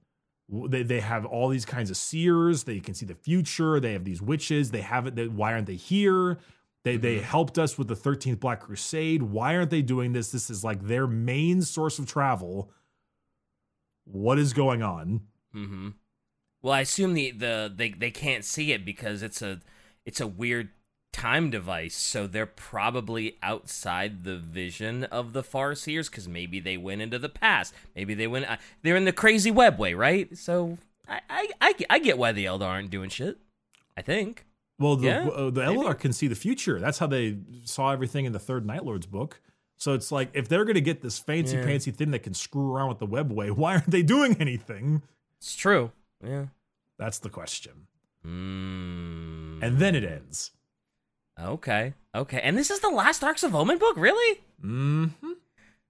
[0.49, 2.65] They, they have all these kinds of seers.
[2.65, 3.81] They can see the future.
[3.81, 4.71] They have these witches.
[4.71, 5.17] They have it.
[5.17, 6.39] They, why aren't they here?
[6.85, 9.23] They they helped us with the 13th black crusade.
[9.25, 10.31] Why aren't they doing this?
[10.31, 12.71] This is like their main source of travel.
[14.05, 15.23] What is going on?
[15.53, 15.89] Mm-hmm.
[16.63, 19.61] Well, I assume the, the they they can't see it because it's a
[20.05, 20.69] it's a weird
[21.17, 27.01] time device, so they're probably outside the vision of the Farseers because maybe they went
[27.03, 30.37] into the past, maybe they went uh, they're in the crazy webway, right?
[30.37, 33.39] So I, I I get- I get why the Eldar aren't doing shit.
[33.97, 34.45] I think.
[34.79, 35.79] well the Yeah, uh, the maybe.
[35.81, 39.07] Eldar can see the future that's how they saw everything in the third night lord's
[39.07, 39.41] book
[39.79, 41.65] so it's like if they're going to get this fancy Yeah.
[41.65, 45.01] fancy thing that can screw around with the webway why aren't they doing anything
[45.39, 45.93] It's true.
[46.23, 46.47] Yeah.
[46.99, 47.87] that's the question
[48.27, 49.63] Mm.
[49.63, 50.51] and then it ends
[51.41, 54.41] okay, okay, and this is the last Arks of Omen book, really?
[54.61, 55.07] hmm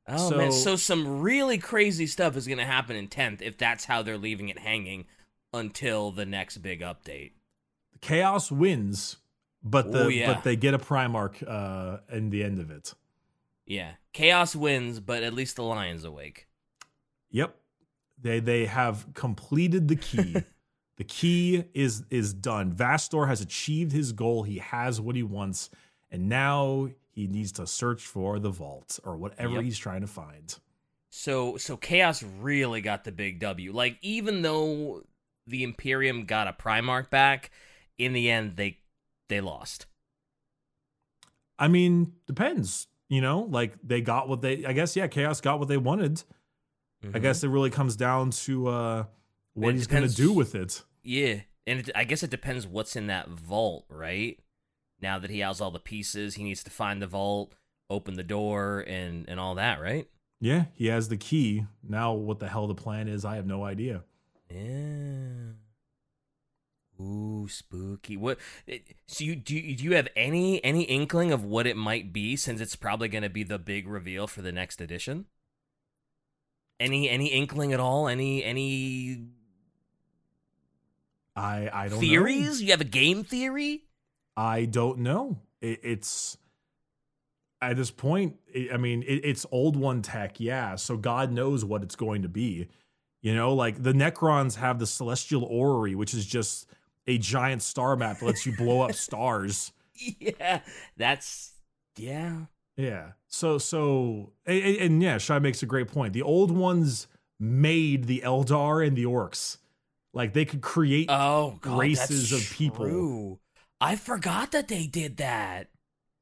[0.08, 3.86] Oh man, So- so some really crazy stuff is gonna happen in tenth if that's
[3.86, 5.06] how they're leaving it hanging
[5.52, 7.32] until the next big update.
[8.00, 9.16] Chaos wins,
[9.64, 10.32] but the Oh, yeah.
[10.32, 12.94] but they get a Primarch uh in the end of it.
[13.66, 16.46] Yeah, chaos wins, but at least the lion's awake.
[17.30, 17.56] Yep.
[18.22, 20.36] They they have completed the key.
[20.96, 22.72] the key is is done.
[22.74, 24.42] Vashtorr has achieved his goal.
[24.44, 25.70] He has what he wants,
[26.10, 29.62] and now he needs to search for the vault or whatever Yep.
[29.64, 30.58] he's trying to find.
[31.10, 33.72] So so chaos really got the big W.
[33.72, 35.02] Like even though
[35.46, 37.50] the Imperium got a Primarch back,
[37.98, 38.78] in the end they
[39.28, 39.86] they lost.
[41.58, 42.86] I mean, depends.
[43.08, 44.64] You know, like they got what they.
[44.66, 46.22] I guess yeah, Chaos got what they wanted.
[47.04, 47.22] I Mhm.
[47.22, 49.04] guess it really comes down to uh
[49.56, 50.82] what he's going to do with it.
[51.02, 54.38] Yeah, and it, I guess it depends what's in that vault, right?
[55.00, 57.54] Now that he has all the pieces, he needs to find the vault,
[57.90, 60.08] open the door, and and all that, right?
[60.40, 61.64] Yeah, he has the key.
[61.82, 64.02] Now, what the hell the plan is, I have no idea.
[64.50, 65.52] Yeah.
[67.00, 68.16] Ooh, spooky.
[68.16, 68.38] What?
[68.68, 69.54] Eh, so you do?
[69.54, 72.36] You, do you have any any inkling of what it might be?
[72.36, 75.26] Since it's probably going to be the big reveal for the next edition.
[76.78, 78.08] Any any inkling at all?
[78.08, 79.26] Any any
[81.36, 82.00] I I don't know.
[82.00, 82.62] theories?
[82.62, 83.84] You have a game theory?
[84.36, 85.38] I don't know.
[85.60, 86.36] It, it's
[87.62, 88.36] at this point.
[88.52, 90.76] It, I mean, it, it's old one tech, yeah.
[90.76, 92.68] So God knows what it's going to be.
[93.22, 96.68] You know, like the Necrons have the Celestial Orrery, which is just
[97.06, 99.72] a giant star map that lets you blow up stars.
[99.94, 100.60] Yeah,
[100.96, 101.52] that's
[101.96, 102.36] yeah.
[102.76, 103.12] Yeah.
[103.28, 106.12] So so and, and- and yeah, Shai makes a great point.
[106.12, 107.08] The old ones
[107.40, 109.56] made the Eldar and the Orks.
[110.16, 112.86] Like they could create Oh, God, races of people.
[112.86, 113.38] true.
[113.82, 115.68] I forgot that they did that.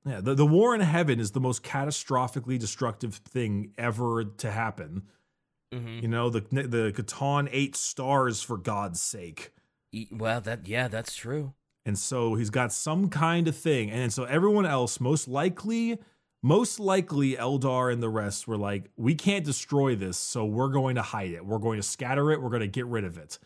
[0.05, 5.05] Yeah, the, the war in heaven is the most catastrophically destructive thing ever to happen.
[5.73, 9.53] hmm You know, the the C'tan eight stars for God's sake.
[10.11, 11.55] Well, that yeah, that's true.
[11.87, 13.91] And so he's got some kind of thing.
[13.93, 15.99] And so everyone else, most likely,
[16.43, 20.97] most likely Eldar and the rest were like, we can't destroy this, so we're going
[20.97, 21.47] to hide it.
[21.47, 22.43] We're going to scatter it.
[22.43, 23.39] We're going to get rid of it.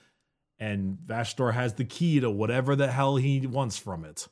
[0.61, 4.27] And Vashtorr has the key to whatever the hell he wants from it.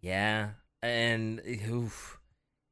[0.00, 0.50] Yeah,
[0.82, 2.18] and oof.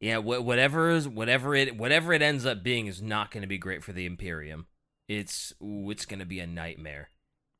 [0.00, 3.46] yeah, wh- whatever is whatever it whatever it ends up being is not going to
[3.48, 4.66] be great for the Imperium.
[5.08, 7.08] It's ooh, it's going to be a nightmare.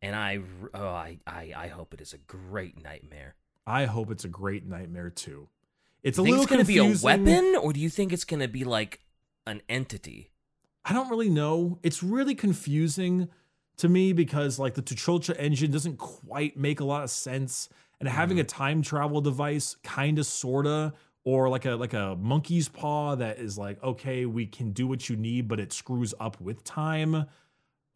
[0.03, 0.41] and I
[0.75, 3.35] oh I, I I hope it is a great nightmare.
[3.67, 5.49] I hope it's a great nightmare too.
[6.03, 8.65] It's a little it's gonna be a weapon, or do you think it's gonna be
[8.65, 9.01] like
[9.47, 10.31] an entity?
[10.85, 11.79] I don't really know.
[11.83, 13.31] It's really confusing
[13.79, 17.69] to me because like the Tuchulcha engine doesn't quite make a lot of sense,
[18.01, 20.93] and having a time travel device, kind of, sorta,
[21.25, 25.09] or like a like a monkey's paw that is like, okay, we can do what
[25.09, 27.27] you need, but it screws up with time.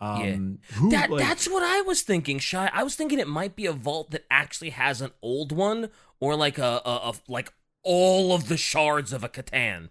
[0.01, 2.71] Um, who, That like- that's what I was thinking, Shy.
[2.73, 6.37] I was thinking it might be a vault that actually has an old one, or
[6.37, 7.53] like a, a, a like
[7.83, 9.89] all of the shards of a C'tan.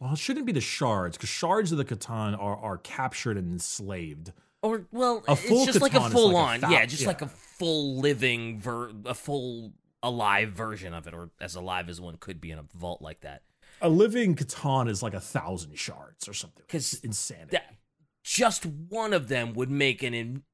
[0.00, 3.52] well, it shouldn't be the shards because shards of the C'tan are are captured and
[3.52, 4.32] enslaved.
[4.64, 7.04] Or well, A full it's just like a full like a on, thou- yeah, just
[7.04, 12.00] like a full living ver, a full alive version of it, or as alive as
[12.00, 13.42] one could be in a vault like that.
[13.82, 16.62] A living C'tan is like a thousand shards or something.
[16.66, 17.50] Because insanity.
[17.50, 17.74] That
[18.22, 20.14] just one of them would make an.
[20.14, 20.44] In,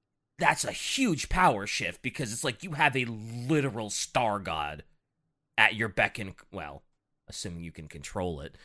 [0.40, 4.82] that's a huge power shift because it's like you have a literal star god
[5.56, 6.82] at your beck and well,
[7.28, 8.56] assuming you can control it.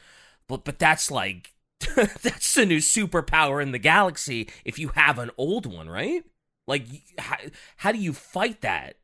[0.48, 1.54] But but that's like
[1.96, 6.24] that's the new superpower in the galaxy if you have an old one, right?
[6.68, 7.38] Like how,
[7.78, 8.98] how do you fight that?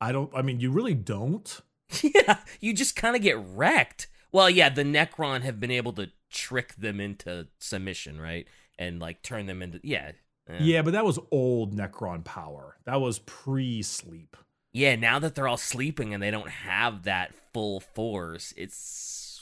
[0.00, 0.30] I don't.
[0.34, 1.60] I mean, you really don't.
[2.02, 4.08] yeah, you just kind of get wrecked.
[4.32, 8.46] Well, yeah, the Necron have been able to trick them into submission, right?
[8.78, 10.12] And like turn them into yeah.
[10.48, 10.58] eh.
[10.60, 12.76] Yeah, but that was old Necron power.
[12.84, 14.36] That was pre-sleep.
[14.72, 19.33] Yeah, now that they're all sleeping and they don't have that full force, it's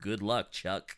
[0.00, 0.96] good luck, Chuck.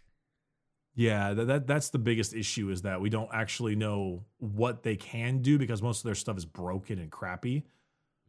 [0.94, 4.96] Yeah, that, that that's the biggest issue is that we don't actually know what they
[4.96, 7.64] can do because most of their stuff is broken and crappy.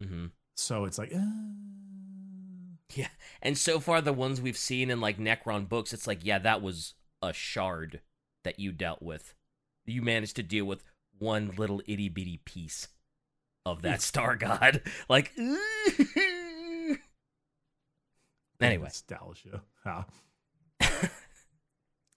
[0.02, 1.20] hmm So it's like, eh.
[2.96, 3.08] Yeah,
[3.42, 6.62] and so far the ones we've seen in like Necron books, it's like, yeah, that
[6.62, 8.02] was a shard
[8.44, 9.34] that you dealt with.
[9.86, 10.84] You managed to deal with
[11.18, 12.88] one little itty bitty piece
[13.66, 14.82] of that star god.
[15.10, 15.32] Like,
[18.62, 19.64] anyway, nostalgia.
[19.86, 20.04] Yeah.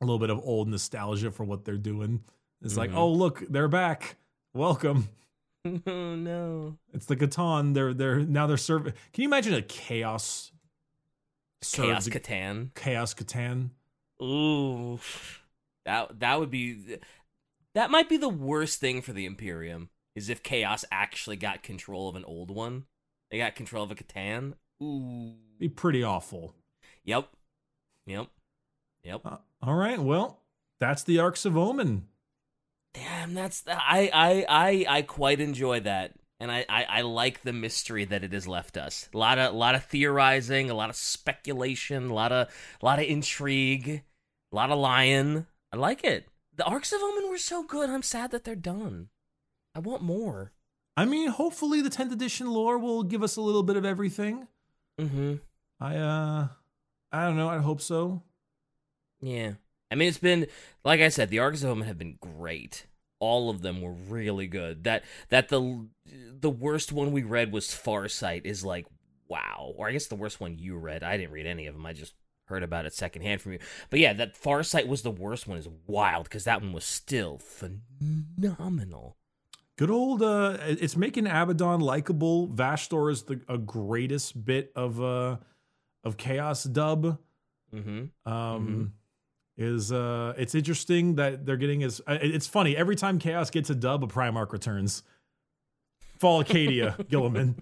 [0.00, 2.22] a little bit of old nostalgia for what they're doing.
[2.62, 2.96] It's like, Mhm.
[2.96, 4.16] oh look, they're back.
[4.54, 5.08] Welcome.
[5.64, 7.74] oh no, It's the C'tan.
[7.74, 8.92] They're they're now they're serving.
[9.12, 10.52] Can you imagine a chaos?
[11.62, 12.74] Chaos C'tan.
[12.74, 13.70] Chaos C'tan.
[14.22, 14.98] Ooh,
[15.84, 16.98] that that would be
[17.74, 22.08] that might be the worst thing for the Imperium is if Chaos actually got control
[22.08, 22.84] of an old one.
[23.30, 24.54] They got control of a C'tan.
[24.82, 25.34] Ooh.
[25.58, 26.54] Be pretty awful.
[27.04, 27.28] Yep.
[28.06, 28.28] Yep.
[29.02, 29.20] Yep.
[29.24, 29.98] Uh, all right.
[29.98, 30.40] Well,
[30.80, 32.06] that's the Arks of Omen.
[32.94, 36.12] Damn, that's I I I I quite enjoy that.
[36.38, 39.08] And I, I, I like the mystery that it has left us.
[39.14, 42.48] A lot of a lot of theorizing, a lot of speculation, a lot of
[42.80, 44.02] a lot of intrigue,
[44.52, 45.46] a lot of lying.
[45.72, 46.26] I like it.
[46.54, 47.90] The Arks of Omen were so good.
[47.90, 49.08] I'm sad that they're done.
[49.74, 50.52] I want more.
[50.96, 54.48] I mean, hopefully the 10th edition lore will give us a little bit of everything.
[54.98, 55.34] Mm-hmm.
[55.80, 56.48] I uh
[57.12, 58.22] I don't know, I hope so.
[59.20, 59.52] Yeah.
[59.90, 60.46] I mean, it's been
[60.84, 62.86] like I said, the Arks of Omen have been great.
[63.18, 64.84] All of them were really good.
[64.84, 68.86] That that the the worst one we read was Farsight is like
[69.28, 69.72] wow.
[69.76, 71.02] Or I guess the worst one you read.
[71.02, 71.86] I didn't read any of them.
[71.86, 72.14] I just
[72.46, 73.58] heard about it secondhand from you.
[73.90, 77.38] But yeah, that Farsight was the worst one is wild because that one was still
[77.38, 79.16] phenomenal.
[79.76, 82.48] Good old uh it's making Abaddon likable.
[82.48, 85.36] Vashtorr is the a greatest bit of uh
[86.02, 87.18] of chaos dub.
[87.74, 88.30] Mm-hmm.
[88.30, 88.92] Um
[89.58, 93.70] is uh it's interesting that they're getting as uh, it's funny every time chaos gets
[93.70, 95.02] a dub a primarch returns
[96.18, 97.54] fall of Cadia Guilliman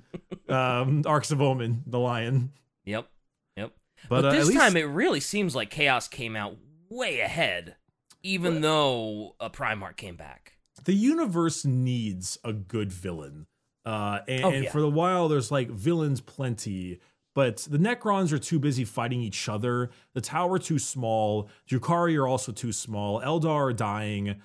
[0.53, 2.53] um arks of omen the lion
[2.85, 3.09] Yep.
[3.57, 3.73] Yep.
[4.09, 6.57] but, But, uh, this least time it really seems like Chaos came out
[6.91, 7.77] way ahead,
[8.23, 10.59] even though a Primarch came back.
[10.85, 13.47] the universe needs a good villain
[13.87, 14.71] uh and, Oh, and yeah.
[14.71, 17.01] for the while there's like villains plenty
[17.35, 19.91] but the Necrons are too busy fighting each other.
[20.15, 21.49] The Tau are too small.
[21.69, 23.21] Drukhari are also too small.
[23.21, 24.37] Eldar are dying.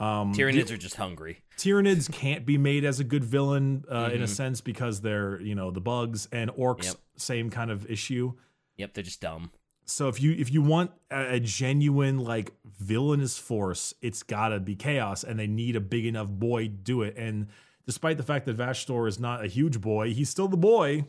[0.00, 1.40] Um, the- Tyranids are just hungry.
[1.56, 4.28] Tyranids can't be made as a good villain uh, in a Mhm.
[4.28, 6.96] sense because they're you know the bugs and orcs Yep.
[7.16, 8.32] same kind of issue.
[8.76, 9.50] Yep, they're just dumb.
[9.84, 14.76] So if you if you want a, a genuine like villainous force, it's gotta be
[14.76, 17.14] chaos, and they need a big enough boy to do it.
[17.16, 17.48] And
[17.86, 21.06] despite the fact that Vashtorr is not a huge boy, he's still the boy.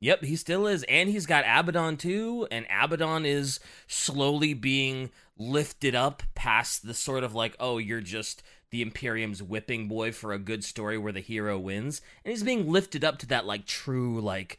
[0.00, 0.82] Yep, he still is.
[0.84, 7.24] And he's got Abaddon too, and Abaddon is slowly being lifted up past the sort
[7.24, 11.20] of like, oh, you're just the Imperium's whipping boy for a good story where the
[11.20, 12.00] hero wins.
[12.24, 14.58] And he's being lifted up to that like true, like,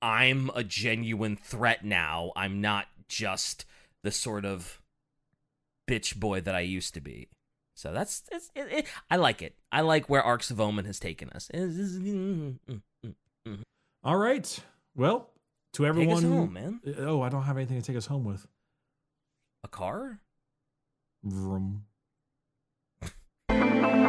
[0.00, 2.32] I'm a genuine threat now.
[2.34, 3.64] I'm not just
[4.02, 4.80] the sort of
[5.88, 7.28] bitch boy that I used to be.
[7.76, 9.54] So that's it's, it, it, I like it.
[9.70, 11.50] I like where Arks of Omen has taken us.
[14.04, 14.58] All right.
[14.96, 15.30] Well,
[15.74, 16.80] to everyone, Take us home, man.
[16.86, 18.46] Uh, oh, I don't have anything to take us home with.
[19.64, 20.20] A car?
[21.22, 21.84] Vroom.